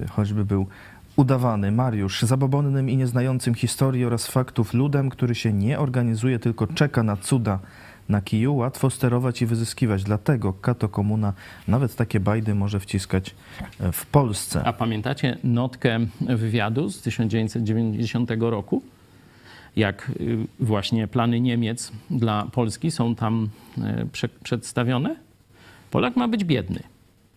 [0.10, 0.68] choćby był
[1.16, 1.72] udawany.
[1.72, 7.18] Mariusz, zabobonnym i nieznającym historii oraz faktów ludem, który się nie organizuje, tylko czeka na
[7.18, 7.60] cuda
[8.10, 10.04] na kiju, łatwo sterować i wyzyskiwać.
[10.04, 11.34] Dlatego Kato Komuna
[11.68, 13.36] nawet takie bajdy może wciskać
[13.92, 14.64] w Polsce.
[14.66, 18.82] A pamiętacie notkę wywiadu z 1990 roku?
[19.76, 25.16] jak y, właśnie plany Niemiec dla Polski są tam y, przedstawione.
[25.92, 26.84] Polak ma być biedny.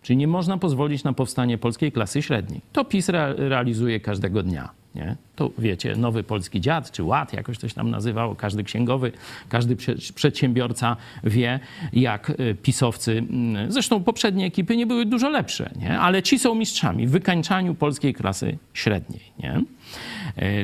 [0.09, 2.61] Czyli nie można pozwolić na powstanie polskiej klasy średniej.
[2.73, 4.69] To PiS realizuje każdego dnia.
[4.95, 5.15] Nie?
[5.35, 9.11] To wiecie, nowy polski dziad czy ład, jakoś coś tam nazywało, każdy księgowy,
[9.49, 9.75] każdy
[10.15, 11.59] przedsiębiorca wie,
[11.93, 15.99] jak y, pisowcy, mm, zresztą poprzednie ekipy nie były dużo lepsze, nie?
[15.99, 19.21] ale ci są mistrzami w wykańczaniu polskiej klasy średniej.
[19.39, 19.61] Nie?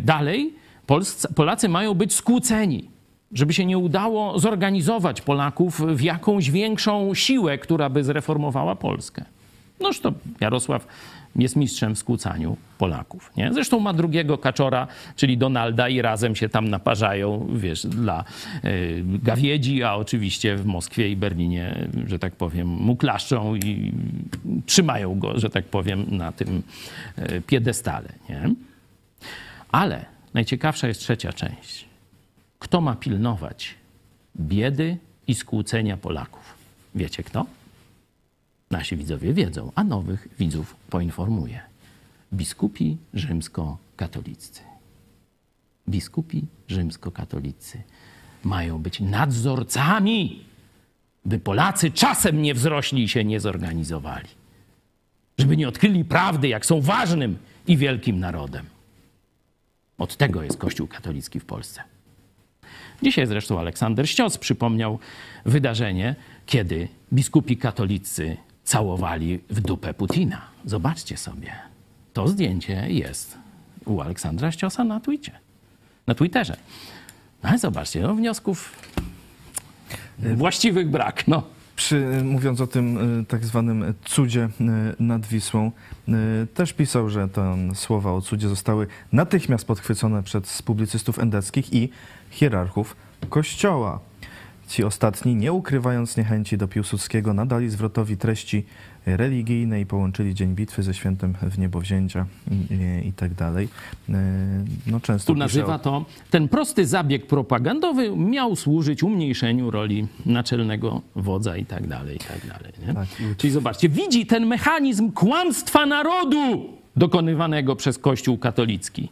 [0.01, 0.53] Dalej,
[0.87, 2.89] Polscy, Polacy mają być skłóceni,
[3.33, 9.34] żeby się nie udało zorganizować Polaków w jakąś większą siłę, która by zreformowała Polskę.
[9.79, 10.87] Noż to Jarosław
[11.35, 13.31] jest mistrzem w skłócaniu Polaków.
[13.37, 13.53] Nie?
[13.53, 18.23] Zresztą ma drugiego kaczora, czyli Donalda i razem się tam naparzają, wiesz, dla
[18.65, 23.91] y, gawiedzi, a oczywiście w Moskwie i Berlinie, że tak powiem, mu klaszczą i
[24.65, 26.63] trzymają go, że tak powiem, na tym
[27.19, 28.09] y, piedestale.
[28.29, 28.49] Nie?
[29.71, 31.85] Ale Najciekawsza jest trzecia część.
[32.59, 33.75] kto ma pilnować
[34.39, 34.97] biedy
[35.27, 36.53] i skłócenia Polaków.
[36.95, 37.45] Wiecie kto?
[38.71, 41.61] Nasi widzowie wiedzą, a nowych widzów poinformuję.
[42.33, 44.61] Biskupi rzymskokatoliccy.
[45.89, 47.81] Biskupi rzymskokatolicy
[48.43, 50.45] mają być nadzorcami,
[51.25, 54.29] by Polacy czasem nie wzrośli i się nie zorganizowali.
[55.37, 57.37] Żeby nie odkryli prawdy, jak są ważnym
[57.67, 58.65] i wielkim narodem.
[59.97, 61.83] Od tego jest Kościół katolicki w Polsce.
[63.03, 64.99] Dzisiaj zresztą Aleksander Ścios przypomniał
[65.45, 70.41] wydarzenie, kiedy biskupi katolicy całowali w dupę Putina.
[70.65, 71.51] Zobaczcie sobie.
[72.13, 73.37] To zdjęcie jest
[73.85, 75.31] u Aleksandra Ściosa na Twitcie.
[76.07, 76.57] Na Twitterze.
[77.43, 78.71] No ale zobaczcie, no wniosków
[80.19, 81.27] właściwych brak.
[81.27, 81.43] No.
[81.75, 84.49] Przy, mówiąc o tym y, tak zwanym cudzie
[84.99, 85.71] y, nad Wisłą,
[86.07, 86.11] y,
[86.53, 91.89] też pisał, że te słowa o cudzie zostały natychmiast podchwycone przez publicystów endeckich i
[92.29, 92.95] hierarchów
[93.29, 93.99] Kościoła.
[94.67, 98.65] Ci ostatni, nie ukrywając niechęci do Piłsudskiego, nadali zwrotowi treści
[99.05, 103.69] religijne i połączyli Dzień Bitwy ze świętem w niebowzięcia i, i, i tak dalej.
[104.87, 111.57] No, często Tu nazywa to, ten prosty zabieg propagandowy miał służyć umniejszeniu roli naczelnego wodza
[111.57, 112.73] i tak dalej, i tak dalej.
[112.93, 113.07] Tak,
[113.37, 119.09] Czyli zobaczcie, widzi ten mechanizm kłamstwa narodu dokonywanego przez Kościół katolicki,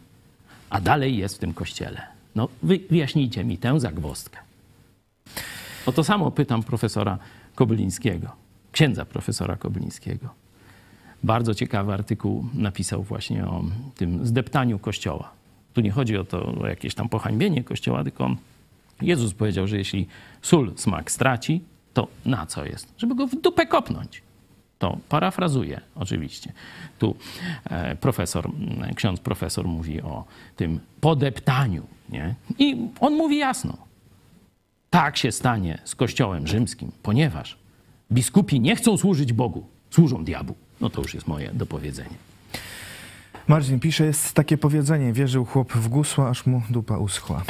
[0.70, 2.02] a dalej jest w tym kościele.
[2.34, 4.43] No, wy, wyjaśnijcie mi tę zagwozdkę.
[5.86, 7.18] O to samo pytam profesora
[7.54, 8.28] Kobylińskiego,
[8.72, 10.28] księdza profesora Kobylińskiego.
[11.22, 13.64] Bardzo ciekawy artykuł napisał właśnie o
[13.96, 15.30] tym zdeptaniu Kościoła.
[15.74, 18.36] Tu nie chodzi o to, o jakieś tam pohańbienie Kościoła, tylko
[19.02, 20.06] Jezus powiedział, że jeśli
[20.42, 21.60] sól smak straci,
[21.94, 22.94] to na co jest?
[22.98, 24.22] Żeby go w dupę kopnąć.
[24.78, 26.52] To parafrazuję oczywiście.
[26.98, 27.16] Tu
[27.64, 28.50] e, profesor,
[28.96, 30.24] ksiądz profesor mówi o
[30.56, 31.82] tym podeptaniu.
[32.08, 32.34] Nie?
[32.58, 33.76] I on mówi jasno.
[34.94, 37.58] Tak się stanie z Kościołem rzymskim, ponieważ
[38.12, 40.56] biskupi nie chcą służyć Bogu, służą diabłu.
[40.80, 42.14] No to już jest moje dopowiedzenie.
[43.48, 47.42] Marcin pisze, jest takie powiedzenie, wierzył chłop w gusła, aż mu dupa uschła.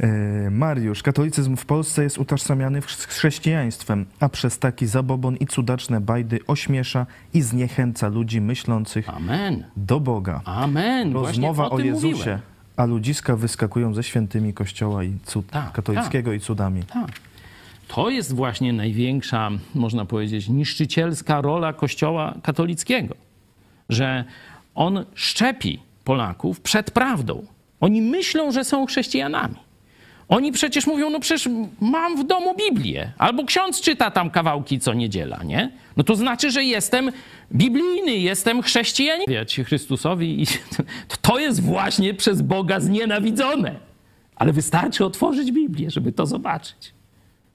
[0.00, 6.00] E, Mariusz, katolicyzm w Polsce jest utożsamiany z chrześcijaństwem, a przez taki zabobon i cudaczne
[6.00, 9.64] bajdy ośmiesza i zniechęca ludzi myślących Amen.
[9.76, 10.40] do Boga.
[10.44, 11.12] Amen.
[11.12, 12.40] Rozmowa Właśnie o, tym Jezusie, mówiłem.
[12.80, 16.82] A ludziska wyskakują ze świętymi kościoła i cud Tak, katolickiego i cudami.
[16.82, 17.10] Tak.
[17.88, 23.14] To jest właśnie największa, można powiedzieć, niszczycielska rola Kościoła katolickiego,
[23.88, 24.24] że
[24.74, 27.46] on szczepi Polaków przed prawdą.
[27.80, 29.54] Oni myślą, że są chrześcijanami.
[30.30, 31.48] Oni przecież mówią, no przecież
[31.80, 35.70] mam w domu Biblię, albo ksiądz czyta tam kawałki co niedziela, nie?
[35.96, 37.12] No to znaczy, że jestem
[37.52, 39.46] biblijny, jestem chrześcijaninem.
[39.64, 40.46] Chrystusowi i
[41.22, 43.74] to jest właśnie przez Boga znienawidzone.
[44.36, 46.92] Ale wystarczy otworzyć Biblię, żeby to zobaczyć.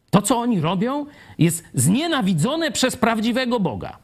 [0.10, 1.06] To, co oni robią,
[1.38, 3.98] jest znienawidzone przez prawdziwego Boga.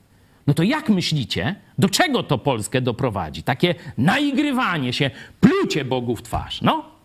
[0.48, 3.44] No to jak myślicie, do czego to Polskę doprowadzi?
[3.44, 6.62] Takie naigrywanie się, plucie Bogu w twarz.
[6.62, 7.01] No,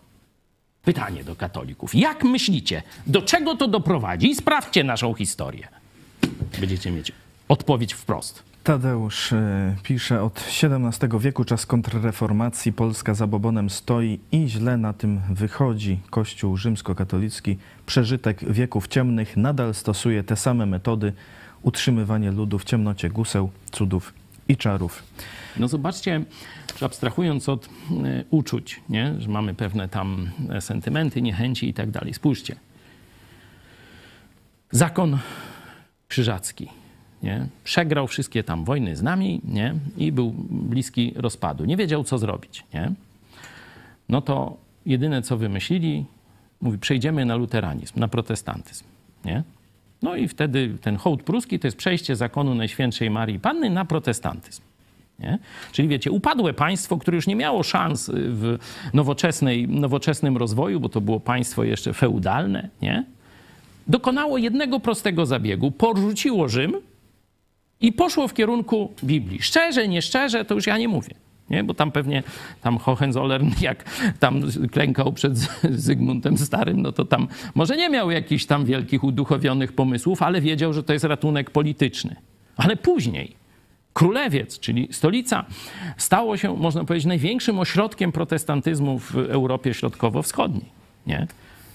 [0.87, 1.95] pytanie do katolików.
[1.95, 4.29] Jak myślicie, do czego to doprowadzi?
[4.29, 5.67] I sprawdźcie naszą historię.
[6.59, 7.11] Będziecie mieć
[7.47, 8.43] odpowiedź wprost.
[8.63, 14.93] Tadeusz e, pisze, od XVII wieku czas kontrreformacji, Polska za bobonem stoi i źle na
[14.93, 15.99] tym wychodzi.
[16.09, 21.13] Kościół rzymskokatolicki, przeżytek wieków ciemnych, nadal stosuje te same metody,
[21.63, 24.13] utrzymywanie ludu w ciemnocie guseł, cudów
[24.47, 25.03] i czarów.
[25.59, 26.23] No zobaczcie,
[26.79, 27.69] że abstrahując od e,
[28.29, 29.15] uczuć, nie?
[29.19, 32.13] że mamy pewne tam e, sentymenty, niechęci i tak dalej.
[32.13, 32.55] Spójrzcie.
[34.71, 35.17] Zakon
[36.07, 36.67] krzyżacki.
[37.23, 37.47] Nie?
[37.63, 39.75] Przegrał wszystkie tam wojny z nami nie?
[39.97, 41.65] i był bliski rozpadu.
[41.65, 42.63] Nie wiedział, co zrobić.
[42.73, 42.91] Nie?
[44.09, 46.05] No to jedyne, co wymyślili,
[46.61, 48.83] mówi, przejdziemy na luteranizm, na protestantyzm.
[49.25, 49.43] Nie?
[50.01, 54.66] No i wtedy ten hołd pruski to jest przejście zakonu Najświętszej Marii Panny na protestantyzm.
[55.19, 55.39] Nie?
[55.71, 58.57] Czyli wiecie, upadłe państwo, które już nie miało szans w
[58.93, 63.05] nowoczesnej, nowoczesnym rozwoju, bo to było państwo jeszcze feudalne, nie?
[63.87, 66.73] dokonało jednego prostego zabiegu, porzuciło Rzym
[67.81, 69.41] i poszło w kierunku Biblii.
[69.41, 71.13] Szczerze, nieszczerze, to już ja nie mówię.
[71.49, 71.63] Nie?
[71.63, 72.23] Bo tam pewnie
[72.61, 73.83] tam Hohenzollern, jak
[74.19, 74.41] tam
[74.71, 75.37] klękał przed
[75.69, 80.73] Zygmuntem Starym, no to tam może nie miał jakichś tam wielkich uduchowionych pomysłów, ale wiedział,
[80.73, 82.15] że to jest ratunek polityczny.
[82.57, 83.35] Ale później
[83.97, 85.45] Królewiec, czyli stolica,
[85.97, 90.65] stało się, można powiedzieć, największym ośrodkiem protestantyzmu w Europie Środkowo-Wschodniej.
[91.07, 91.27] Nie?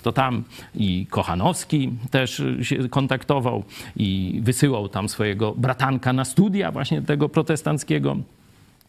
[0.03, 0.45] To tam
[0.75, 3.65] i Kochanowski też się kontaktował
[3.97, 8.17] i wysyłał tam swojego bratanka na studia właśnie tego protestanckiego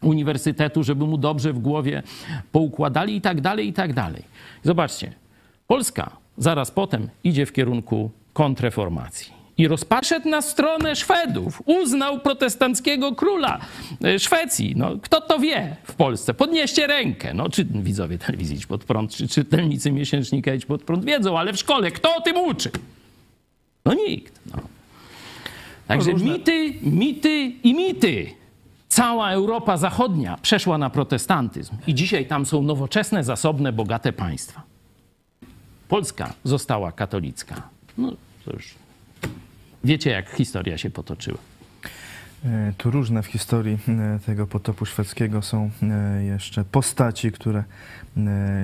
[0.02, 2.02] uniwersytetu, żeby mu dobrze w głowie
[2.52, 4.22] poukładali i tak dalej, i tak dalej.
[4.62, 5.12] Zobaczcie,
[5.66, 9.33] Polska zaraz potem idzie w kierunku kontreformacji.
[9.58, 11.62] I rozpaszedł na stronę Szwedów.
[11.66, 13.60] Uznał protestanckiego króla
[14.04, 14.74] e, Szwecji.
[14.76, 16.34] No, kto to wie w Polsce?
[16.34, 17.34] Podnieście rękę.
[17.34, 21.52] No, czy widzowie telewizji Idź Pod Prąd, czy czytelnicy miesięcznika Idź Pod Prąd wiedzą, ale
[21.52, 22.70] w szkole kto o tym uczy?
[23.84, 24.40] No nikt.
[24.54, 24.62] No.
[25.86, 28.26] Także różne- mity, mity i mity.
[28.88, 34.62] Cała Europa Zachodnia przeszła na protestantyzm i dzisiaj tam są nowoczesne, zasobne, bogate państwa.
[35.88, 37.62] Polska została katolicka.
[37.98, 38.12] No
[38.44, 38.74] to już
[39.84, 41.38] wiecie, jak historia się potoczyła.
[42.44, 47.64] E, Tu różne w historii e, tego potopu szwedzkiego są e, jeszcze postaci, które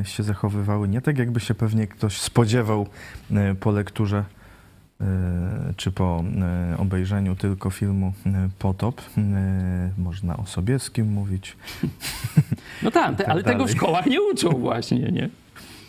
[0.05, 2.87] się zachowywały nie tak, jakby się pewnie ktoś spodziewał
[3.61, 4.25] po lekturze
[5.77, 6.25] czy po
[6.79, 8.12] obejrzeniu tylko filmu
[8.59, 9.03] Potop.
[9.99, 11.57] Można o Sobieskim mówić.
[12.83, 15.29] No tak, tak ale tego w szkołach nie uczą właśnie, nie?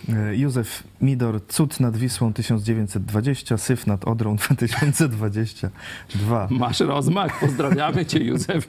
[0.09, 6.47] E, Józef Midor, Cud nad Wisłą 1920, Syf nad Odrą 2022.
[6.51, 8.67] Masz rozmach, pozdrawiamy cię Józef.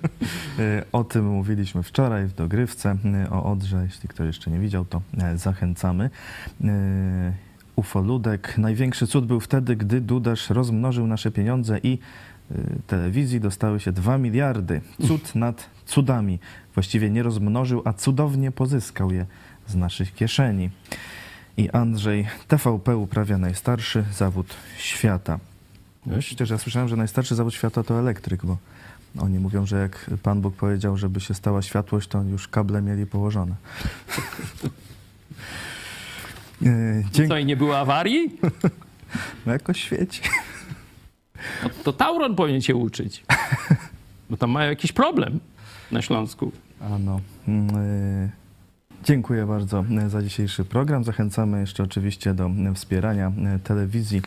[0.58, 3.82] E, O tym mówiliśmy wczoraj w dogrywce e, o Odrze.
[3.84, 5.02] Jeśli ktoś jeszcze nie widział, to
[5.34, 6.10] zachęcamy.
[7.76, 8.58] Ufoludek.
[8.58, 11.98] Największy cud był wtedy, gdy Dudasz rozmnożył nasze pieniądze i
[12.86, 14.80] telewizji dostały się 2 miliardy.
[15.06, 16.38] Cud nad cudami.
[16.74, 19.26] Właściwie nie rozmnożył, a cudownie pozyskał je
[19.66, 20.70] z naszych kieszeni.
[21.56, 24.46] I Andrzej, TVP uprawia najstarszy zawód
[24.78, 25.38] świata.
[26.18, 28.56] Przecież ja słyszałem, że najstarszy zawód świata to elektryk, bo
[29.18, 33.06] oni mówią, że jak Pan Bóg powiedział, żeby się stała światłość, to już kable mieli
[33.06, 33.54] położone.
[36.66, 37.28] E, Dzięki.
[37.28, 38.38] Co, i nie było awarii?
[39.46, 40.22] No jakoś świeci.
[41.62, 43.24] No, to Tauron powinien cię uczyć.
[44.30, 45.40] Bo tam mają jakiś problem
[45.90, 46.52] na Śląsku.
[46.80, 47.20] Ano.
[47.48, 48.30] mm, e,
[49.04, 51.04] Dziękuję bardzo e, za dzisiejszy program.
[51.04, 54.22] Zachęcamy jeszcze oczywiście do e, wspierania e, telewizji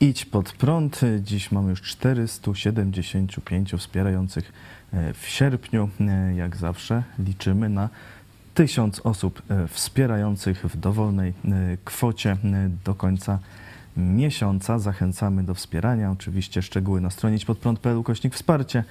[0.00, 1.00] Idź pod prąd.
[1.20, 4.52] Dziś mamy już 475 wspierających
[5.14, 5.88] w sierpniu.
[6.36, 7.88] Jak zawsze liczymy na
[8.54, 11.32] tysiąc osób wspierających w dowolnej
[11.84, 12.36] kwocie
[12.84, 13.38] do końca
[13.96, 14.78] miesiąca.
[14.78, 16.10] Zachęcamy do wspierania.
[16.10, 18.84] Oczywiście szczegóły na stronie idźpodprąd.pl kośnik wsparcie.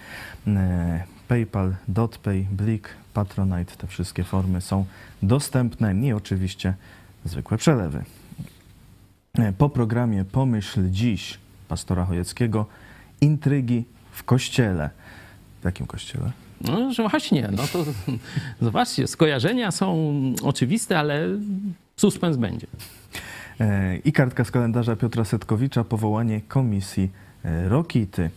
[1.30, 4.86] PayPal, DotPay, Blik, Patronite, te wszystkie formy są
[5.24, 6.74] dostępne i oczywiście
[7.26, 8.04] zwykłe przelewy.
[9.40, 12.66] E, Po programie Pomyśl dziś pastora Chojeckiego
[13.22, 14.90] intrygi w kościele.
[15.62, 16.32] W jakim kościele?
[16.62, 17.86] No, że właśnie, no to
[18.66, 20.14] zobaczcie, skojarzenia są
[20.44, 21.28] oczywiste, ale
[21.98, 22.68] suspens będzie.
[23.60, 27.10] E, I kartka z kalendarza Piotra Setkowicza, powołanie komisji
[27.46, 28.30] e, Rokity.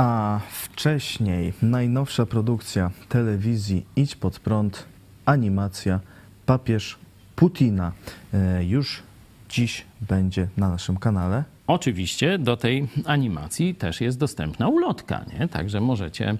[0.00, 4.86] A wcześniej najnowsza produkcja telewizji Idź pod prąd,
[5.24, 6.00] animacja
[6.46, 6.98] Papież
[7.36, 7.92] Putina.
[8.34, 9.02] E, Już
[9.48, 11.44] dziś będzie na naszym kanale.
[11.66, 15.48] Oczywiście do tej animacji też jest dostępna ulotka, nie?
[15.48, 16.36] także możecie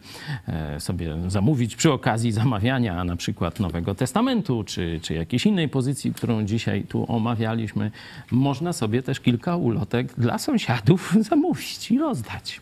[0.48, 6.14] e, sobie zamówić przy okazji zamawiania na przykład Nowego Testamentu, czy, czy jakiejś innej pozycji,
[6.14, 7.90] którą dzisiaj tu omawialiśmy.
[8.30, 12.60] Można sobie też kilka ulotek dla sąsiadów zamówić i rozdać.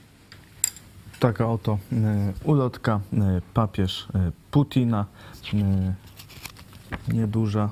[1.18, 5.06] Taka oto e, ulotka e, papież e, Putina.
[7.08, 7.70] Nieduża.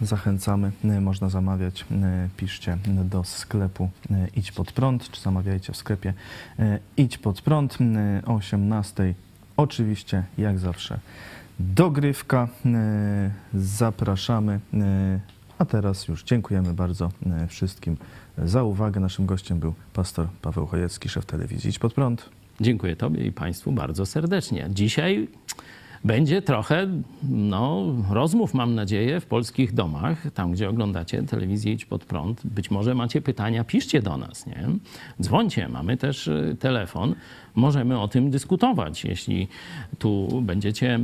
[0.00, 0.72] Zachęcamy.
[1.00, 1.84] Można zamawiać.
[2.36, 3.90] Piszcie do sklepu
[4.36, 6.14] Idź pod prąd, czy zamawiajcie w sklepie
[6.96, 7.78] Idź pod prąd
[8.26, 9.14] o 18.
[9.56, 10.98] Oczywiście, jak zawsze,
[11.58, 12.48] dogrywka.
[13.54, 14.60] Zapraszamy.
[15.60, 17.96] A teraz już dziękujemy bardzo e, wszystkim
[18.38, 19.00] za uwagę.
[19.00, 22.28] Naszym gościem był pastor Paweł Chojecki, szef telewizji Idź pod prąd.
[22.60, 24.68] Dziękuję Tobie i Państwu bardzo serdecznie.
[24.70, 25.28] Dzisiaj
[26.04, 26.86] będzie trochę
[27.22, 32.46] no, rozmów, mam nadzieję, w polskich domach, tam gdzie oglądacie telewizję Idź Pod Prąd.
[32.46, 34.68] Być może macie pytania, piszcie do nas, nie?
[35.20, 37.14] Dzwońcie, mamy też y, telefon,
[37.54, 39.04] możemy o tym dyskutować.
[39.04, 39.48] Jeśli
[39.98, 40.98] tu będziecie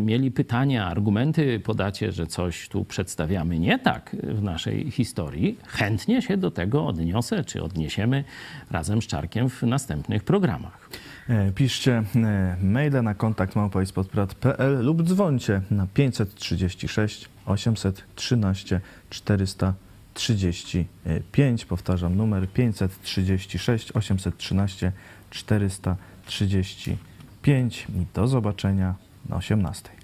[0.00, 6.36] mieli pytania, argumenty, podacie, że coś tu przedstawiamy nie tak w naszej historii, chętnie się
[6.36, 8.24] do tego odniosę, czy odniesiemy
[8.70, 10.90] razem z Czarkiem w następnych programach.
[11.30, 21.64] E, Piszcie e, maile na kontakt małpaspodprat.pl lub dzwońcie na 536 813 435.
[21.64, 24.92] Powtarzam numer 536 813
[25.30, 28.94] 435 i do zobaczenia
[29.28, 29.99] na 18.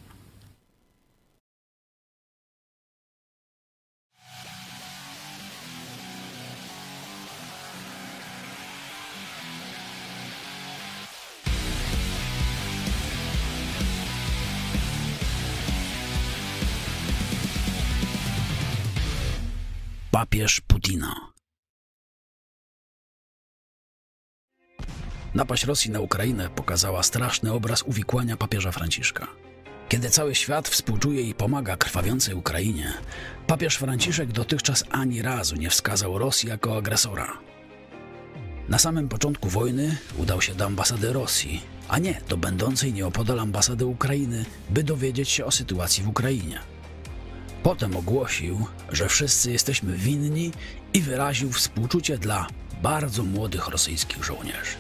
[20.17, 21.33] papież Putina.
[25.35, 29.27] Napaść Rosji na Ukrainę pokazała straszny obraz uwikłania papieża Franciszka.
[29.89, 32.93] Kiedy cały świat współczuje i pomaga krwawiącej Ukrainie,
[33.47, 37.39] papież Franciszek dotychczas ani razu nie wskazał Rosji jako agresora.
[38.69, 43.87] Na samym początku wojny udał się do ambasady Rosji, a nie do będącej nieopodal ambasady
[43.87, 46.76] Ukrainy, by dowiedzieć się o sytuacji w Ukrainie.
[47.67, 50.53] Potem ogłosił, że wszyscy jesteśmy winni
[50.95, 52.47] i wyraził współczucie dla
[52.83, 54.77] bardzo młodych rosyjskich żołnierzy.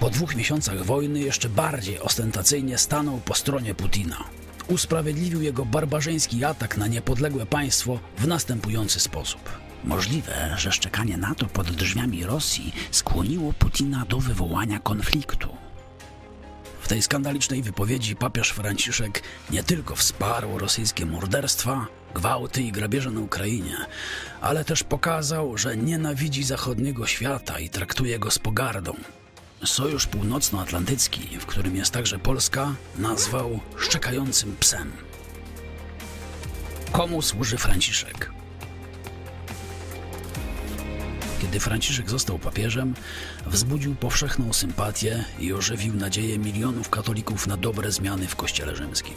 [0.00, 4.24] Po dwóch miesiącach wojny jeszcze bardziej ostentacyjnie stanął po stronie Putina.
[4.68, 9.40] Usprawiedliwił jego barbarzyński atak na niepodległe państwo w następujący sposób.
[9.84, 15.65] Możliwe, że szczekanie NATO pod drzwiami Rosji skłoniło Putina do wywołania konfliktu.
[16.86, 23.20] W tej skandalicznej wypowiedzi papież Franciszek nie tylko wsparł rosyjskie morderstwa, gwałty i grabieże na
[23.20, 23.76] Ukrainie,
[24.40, 28.96] ale też pokazał, że nienawidzi zachodniego świata i traktuje go z pogardą.
[29.64, 34.92] Sojusz Północnoatlantycki, w którym jest także Polska, nazwał szczekającym psem.
[36.92, 38.35] Komu służy Franciszek?
[41.40, 42.94] Kiedy Franciszek został papieżem,
[43.46, 49.14] wzbudził powszechną sympatię i ożywił nadzieję milionów katolików na dobre zmiany w Kościele Rzymskim.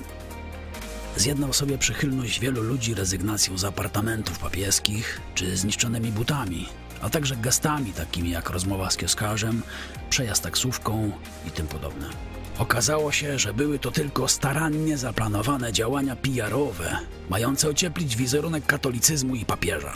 [1.18, 6.66] Zjednał sobie przychylność wielu ludzi rezygnacją z apartamentów papieskich czy zniszczonymi butami,
[7.02, 9.62] a także gestami takimi jak rozmowa z kioskarzem,
[10.10, 11.12] przejazd taksówką
[11.48, 12.10] i tym podobne.
[12.58, 16.98] Okazało się, że były to tylko starannie zaplanowane działania PR-owe,
[17.30, 19.94] mające ocieplić wizerunek katolicyzmu i papieża.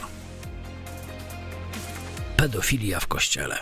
[2.44, 3.58] Pedofilia w kościele.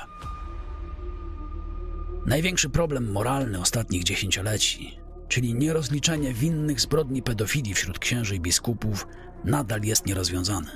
[2.26, 9.07] Największy problem moralny ostatnich dziesięcioleci, czyli nierozliczenie winnych zbrodni pedofilii wśród księży i biskupów,
[9.45, 10.70] nadal jest nierozwiązany.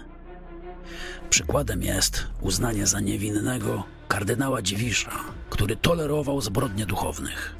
[1.30, 7.56] Przykładem jest uznanie za niewinnego kardynała Dziwisza, który tolerował zbrodnie duchownych.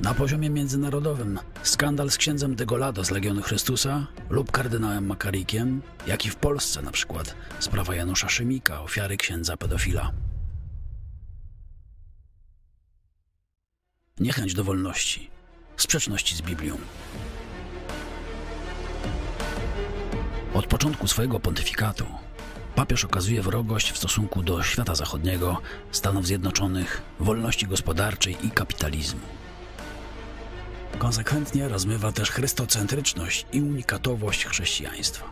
[0.00, 6.30] Na poziomie międzynarodowym skandal z księdzem Degolado z Legionu Chrystusa lub kardynałem Makarikiem, jak i
[6.30, 10.12] w Polsce na przykład sprawa Janusza Szymika, ofiary księdza pedofila.
[14.20, 15.30] Niechęć do wolności,
[15.76, 16.76] sprzeczności z Biblią.
[20.54, 22.06] Od początku swojego pontyfikatu
[22.74, 29.45] papież okazuje wrogość w stosunku do świata zachodniego, Stanów Zjednoczonych, wolności gospodarczej i kapitalizmu.
[30.98, 35.24] Konsekwentnie rozmywa też chrystocentryczność i unikatowość chrześcijaństwa.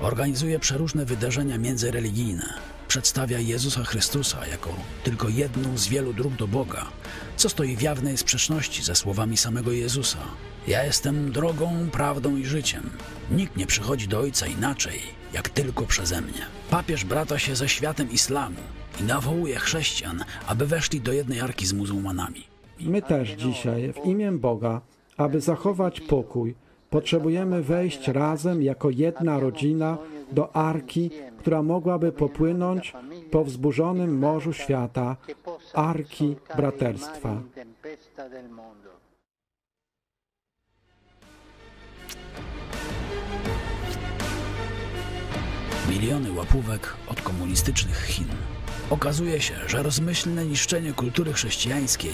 [0.00, 2.54] Organizuje przeróżne wydarzenia międzyreligijne,
[2.88, 6.86] przedstawia Jezusa Chrystusa jako tylko jedną z wielu dróg do Boga,
[7.36, 10.18] co stoi w jawnej sprzeczności ze słowami samego Jezusa.
[10.66, 12.90] Ja jestem drogą, prawdą i życiem.
[13.30, 15.00] Nikt nie przychodzi do Ojca inaczej,
[15.32, 16.46] jak tylko przeze mnie.
[16.70, 18.60] Papież brata się ze światem islamu
[19.00, 22.51] i nawołuje chrześcijan, aby weszli do jednej arki z muzułmanami.
[22.86, 24.80] My też dzisiaj, w imię Boga,
[25.16, 26.54] aby zachować pokój,
[26.90, 29.98] potrzebujemy wejść razem jako jedna rodzina
[30.32, 32.92] do arki, która mogłaby popłynąć
[33.30, 35.16] po wzburzonym morzu świata,
[35.74, 37.42] arki braterstwa.
[45.90, 48.28] Miliony łapówek od komunistycznych Chin.
[48.90, 52.12] Okazuje się, że rozmyślne niszczenie kultury chrześcijańskiej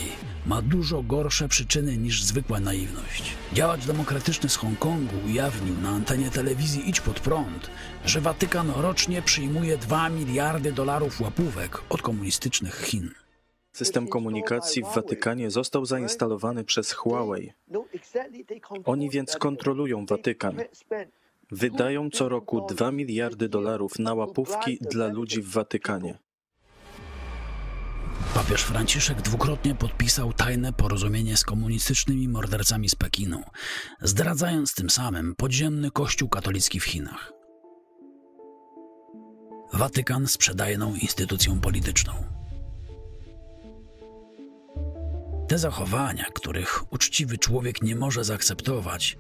[0.49, 3.33] ma dużo gorsze przyczyny niż zwykła naiwność.
[3.53, 7.71] Działacz demokratyczny z Hongkongu ujawnił na antenie telewizji Idź Pod Prąd,
[8.05, 13.11] że Watykan rocznie przyjmuje 2 miliardy dolarów łapówek od komunistycznych Chin.
[13.73, 17.53] System komunikacji w Watykanie został zainstalowany przez Huawei.
[18.85, 20.57] Oni więc kontrolują Watykan.
[21.51, 26.19] Wydają co roku 2 miliardy dolarów na łapówki dla ludzi w Watykanie.
[28.39, 33.43] Papież Franciszek dwukrotnie podpisał tajne porozumienie z komunistycznymi mordercami z Pekinu,
[34.03, 37.33] zdradzając tym samym podziemny kościół katolicki w Chinach.
[39.73, 42.13] Watykan sprzedaje nową instytucją polityczną.
[45.49, 49.19] Te zachowania, których uczciwy człowiek nie może zaakceptować,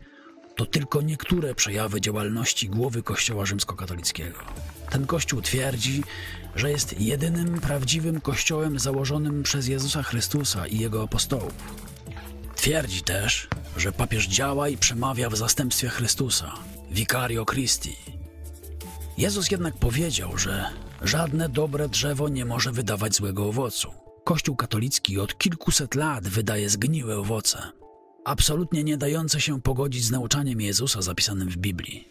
[0.58, 4.38] to tylko niektóre przejawy działalności głowy Kościoła rzymskokatolickiego.
[4.90, 6.04] Ten Kościół twierdzi,
[6.54, 11.52] że jest jedynym prawdziwym Kościołem założonym przez Jezusa Chrystusa i Jego apostołów.
[12.56, 16.54] Twierdzi też, że papież działa i przemawia w zastępstwie Chrystusa,
[16.90, 17.96] Vicario Christi.
[19.18, 20.64] Jezus jednak powiedział, że
[21.02, 23.90] żadne dobre drzewo nie może wydawać złego owocu.
[24.24, 27.72] Kościół katolicki od kilkuset lat wydaje zgniłe owoce,
[28.28, 32.08] absolutnie nie dające się pogodzić z nauczaniem Jezusa zapisanym w Biblii.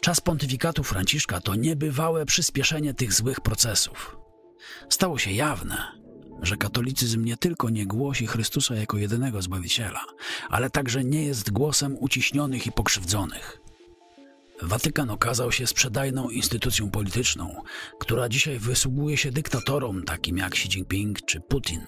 [0.00, 4.16] Czas pontyfikatu Franciszka to niebywałe przyspieszenie tych złych procesów.
[4.88, 5.76] Stało się jawne,
[6.42, 10.04] że katolicyzm nie tylko nie głosi Chrystusa jako jedynego Zbawiciela,
[10.48, 13.60] ale także nie jest głosem uciśnionych i pokrzywdzonych.
[14.62, 17.62] Watykan okazał się sprzedajną instytucją polityczną,
[18.00, 21.80] która dzisiaj wysługuje się dyktatorom takim jak Xi Jinping czy Putin.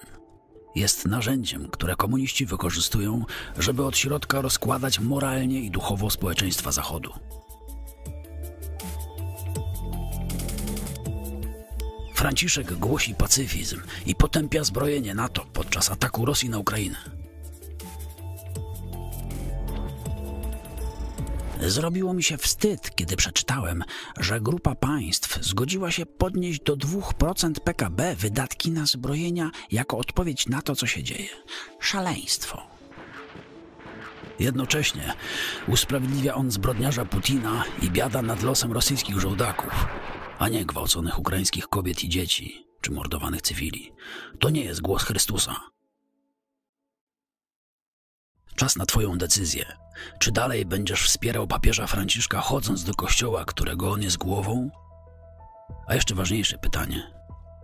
[0.75, 3.25] Jest narzędziem, które komuniści wykorzystują,
[3.57, 7.13] żeby od środka rozkładać moralnie i duchowo społeczeństwa Zachodu.
[12.15, 17.20] Franciszek głosi pacyfizm i potępia zbrojenie NATO podczas ataku Rosji na Ukrainę.
[21.67, 23.83] Zrobiło mi się wstyd, kiedy przeczytałem,
[24.19, 30.61] że grupa państw zgodziła się podnieść do 2% PKB wydatki na zbrojenia jako odpowiedź na
[30.61, 31.29] to, co się dzieje.
[31.79, 32.61] Szaleństwo.
[34.39, 35.13] Jednocześnie
[35.67, 39.85] usprawiedliwia on zbrodniarza Putina i biada nad losem rosyjskich żołdaków,
[40.39, 43.91] a nie gwałconych ukraińskich kobiet i dzieci czy mordowanych cywili.
[44.39, 45.55] To nie jest głos Chrystusa.
[48.55, 49.65] Czas na Twoją decyzję.
[50.19, 54.69] Czy dalej będziesz wspierał papieża Franciszka, chodząc do kościoła, którego on jest głową?
[55.87, 57.11] A jeszcze ważniejsze pytanie.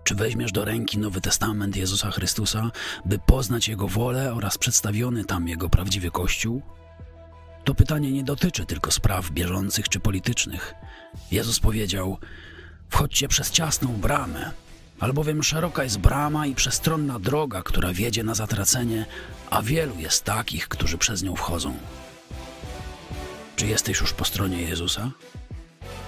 [0.03, 2.71] Czy weźmiesz do ręki Nowy Testament Jezusa Chrystusa,
[3.05, 6.61] by poznać Jego wolę oraz przedstawiony tam Jego prawdziwy Kościół?
[7.63, 10.73] To pytanie nie dotyczy tylko spraw bieżących czy politycznych.
[11.31, 12.17] Jezus powiedział:
[12.89, 14.51] Wchodźcie przez ciasną bramę,
[14.99, 19.05] albowiem szeroka jest brama i przestronna droga, która wiedzie na zatracenie,
[19.49, 21.77] a wielu jest takich, którzy przez nią wchodzą.
[23.55, 25.11] Czy jesteś już po stronie Jezusa?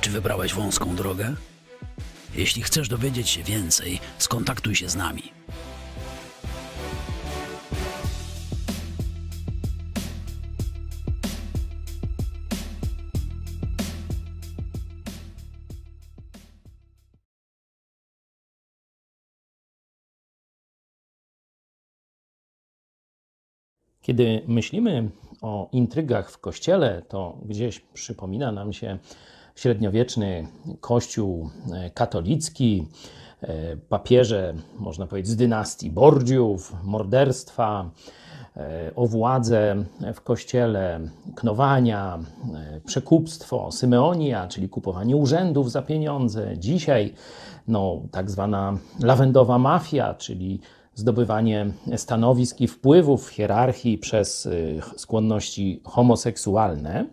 [0.02, 1.36] Czy wybrałeś wąską drogę?
[2.36, 5.32] Jeśli chcesz dowiedzieć się więcej, skontaktuj się z nami.
[24.10, 25.10] Kiedy myślimy
[25.42, 28.98] o intrygach w kościele, to gdzieś przypomina nam się
[29.56, 30.48] średniowieczny
[30.82, 32.88] kościół e, katolicki,
[33.42, 37.90] e, papieże, można powiedzieć, z dynastii Bordziów, morderstwa,
[38.58, 39.84] e, o władzę
[40.14, 41.00] w kościele,
[41.36, 42.20] knowania,
[42.86, 46.58] przekupstwo, symeonia, czyli kupowanie urzędów za pieniądze.
[46.58, 47.14] Dzisiaj
[47.68, 50.60] no, tak zwana lawendowa mafia, czyli
[51.00, 57.06] zdobywanie stanowisk i wpływów w hierarchii przez y, skłonności homoseksualne.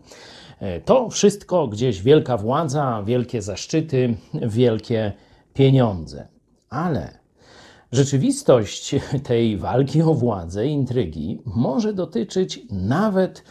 [0.61, 5.13] E, to wszystko gdzieś wielka władza, wielkie zaszczyty, wielkie
[5.55, 6.29] pieniądze.
[6.71, 7.19] Ale
[7.93, 8.95] rzeczywistość
[9.29, 13.45] tej walki o władzę, intrygi może dotyczyć nawet,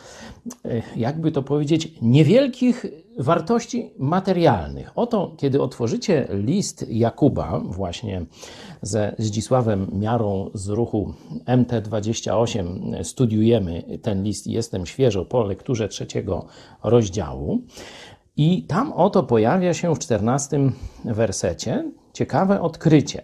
[0.65, 2.85] e, jakby to powiedzieć, niewielkich
[3.17, 4.91] wartości materialnych.
[4.95, 8.25] Oto, kiedy otworzycie list Jakuba, właśnie
[8.81, 11.13] ze Zdzisławem Miarą z ruchu
[11.45, 16.45] MT28, studiujemy ten list jestem świeżo po lekturze trzeciego
[16.83, 17.61] rozdziału.
[18.37, 20.71] I tam oto pojawia się w czternastym
[21.05, 23.23] wersecie ciekawe odkrycie.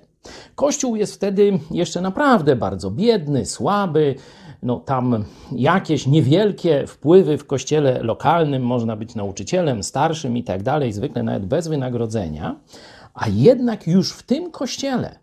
[0.55, 4.15] Kościół jest wtedy jeszcze naprawdę bardzo biedny, słaby,
[4.63, 10.93] no tam jakieś niewielkie wpływy w kościele lokalnym, można być nauczycielem, starszym i tak dalej,
[10.93, 12.55] zwykle nawet bez wynagrodzenia,
[13.13, 15.19] a jednak już w tym kościele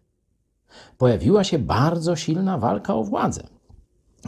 [0.99, 3.58] pojawiła się bardzo silna walka o władzę.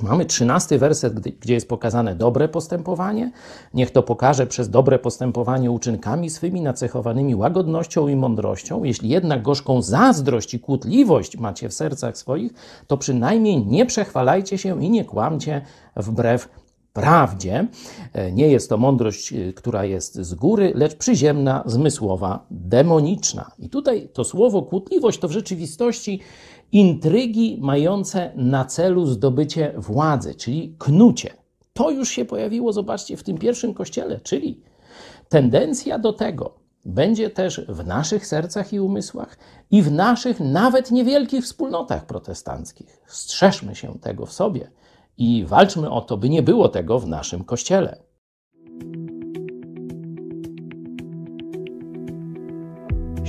[0.02, 3.32] Mamy trzynasty werset, gdzie jest pokazane dobre postępowanie.
[3.74, 8.84] Niech to pokaże przez dobre postępowanie uczynkami swymi nacechowanymi łagodnością i mądrością.
[8.84, 12.52] Jeśli jednak gorzką zazdrość i kłótliwość macie w sercach swoich,
[12.86, 15.62] to przynajmniej nie przechwalajcie się i nie kłamcie
[15.96, 16.48] wbrew
[16.92, 17.66] prawdzie.
[18.12, 23.50] E, nie jest to mądrość, e, która jest z góry, lecz przyziemna, zmysłowa, demoniczna.
[23.58, 26.20] I tutaj to słowo kłótliwość to w rzeczywistości
[26.72, 31.30] intrygi mające na celu zdobycie władzy, czyli knucie.
[31.72, 34.62] To już się pojawiło, zobaczcie, w tym pierwszym kościele, czyli
[35.28, 39.38] tendencja do tego będzie też w naszych sercach i umysłach
[39.70, 43.02] i w naszych nawet niewielkich wspólnotach protestanckich.
[43.06, 44.70] Strzeżmy się tego w sobie
[45.18, 48.09] i walczmy o to, by nie było tego w naszym kościele.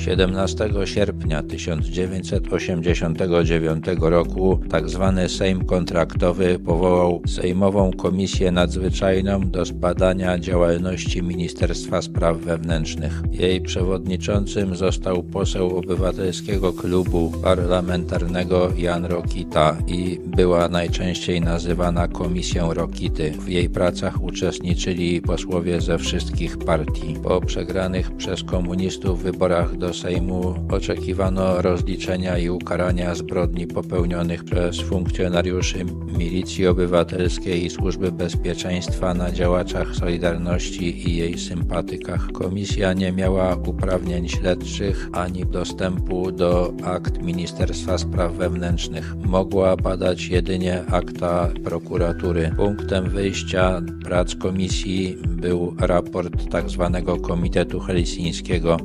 [0.01, 5.21] 17 sierpnia 1989 roku tzw.
[5.27, 13.21] Sejm kontraktowy powołał Sejmową Komisję Nadzwyczajną do zbadania działalności Ministerstwa Spraw Wewnętrznych.
[13.31, 23.31] Jej przewodniczącym został poseł Obywatelskiego Klubu Parlamentarnego Jan Rokita i była najczęściej nazywana Komisją Rokity.
[23.31, 27.15] W jej pracach uczestniczyli posłowie ze wszystkich partii.
[27.23, 35.85] Po przegranych przez komunistów wyborach do Sejmu oczekiwano rozliczenia i ukarania zbrodni popełnionych przez funkcjonariuszy
[36.17, 42.27] Milicji Obywatelskiej i Służby Bezpieczeństwa na działaczach Solidarności i jej sympatykach.
[42.31, 49.15] Komisja nie miała uprawnień śledczych ani dostępu do akt Ministerstwa Spraw Wewnętrznych.
[49.25, 52.51] Mogła badać jedynie akta prokuratury.
[52.57, 57.01] Punktem wyjścia prac komisji był raport tzw.
[57.21, 58.77] Komitetu Helsińskiego,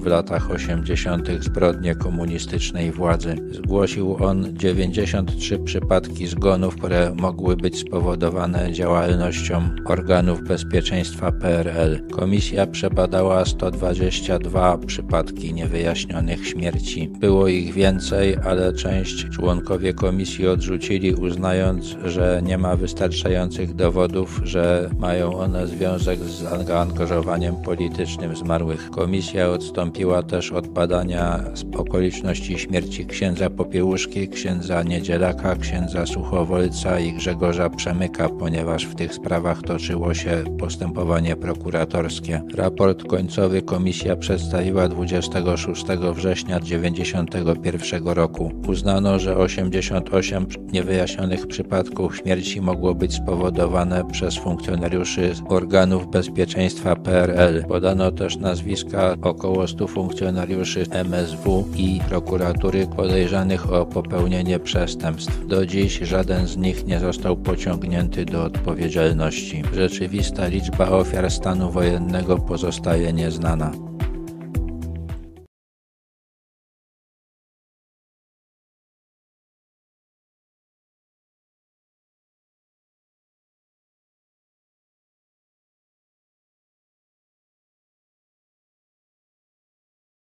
[0.00, 1.28] w latach 80.
[1.40, 3.36] zbrodnie komunistycznej władzy.
[3.50, 12.08] Zgłosił on 93 przypadki zgonów, które mogły być spowodowane działalnością organów bezpieczeństwa PRL.
[12.10, 17.10] Komisja przebadała 122 przypadki niewyjaśnionych śmierci.
[17.20, 24.90] Było ich więcej, ale część członkowie komisji odrzucili, uznając, że nie ma wystarczających dowodów, że
[24.98, 28.90] mają one związek z zaangażowaniem politycznym zmarłych.
[28.90, 31.44] Komisja odstąpiła też od badania
[31.76, 39.62] okoliczności śmierci księdza Popiełuszki, księdza Niedzielaka, księdza Suchowolca i Grzegorza Przemyka, ponieważ w tych sprawach
[39.62, 42.42] toczyło się postępowanie prokuratorskie.
[42.54, 45.84] Raport końcowy komisja przedstawiła 26
[46.14, 48.52] września 1991 roku.
[48.68, 57.64] Uznano, że 88 niewyjaśnionych przypadków śmierci mogło być spowodowane przez funkcjonariuszy organów bezpieczeństwa PRL.
[57.64, 65.46] Podano też nazwiska około 100 funkcjonariuszy MSW i prokuratury podejrzanych o popełnienie przestępstw.
[65.46, 69.62] Do dziś żaden z nich nie został pociągnięty do odpowiedzialności.
[69.74, 73.72] Rzeczywista liczba ofiar stanu wojennego pozostaje nieznana.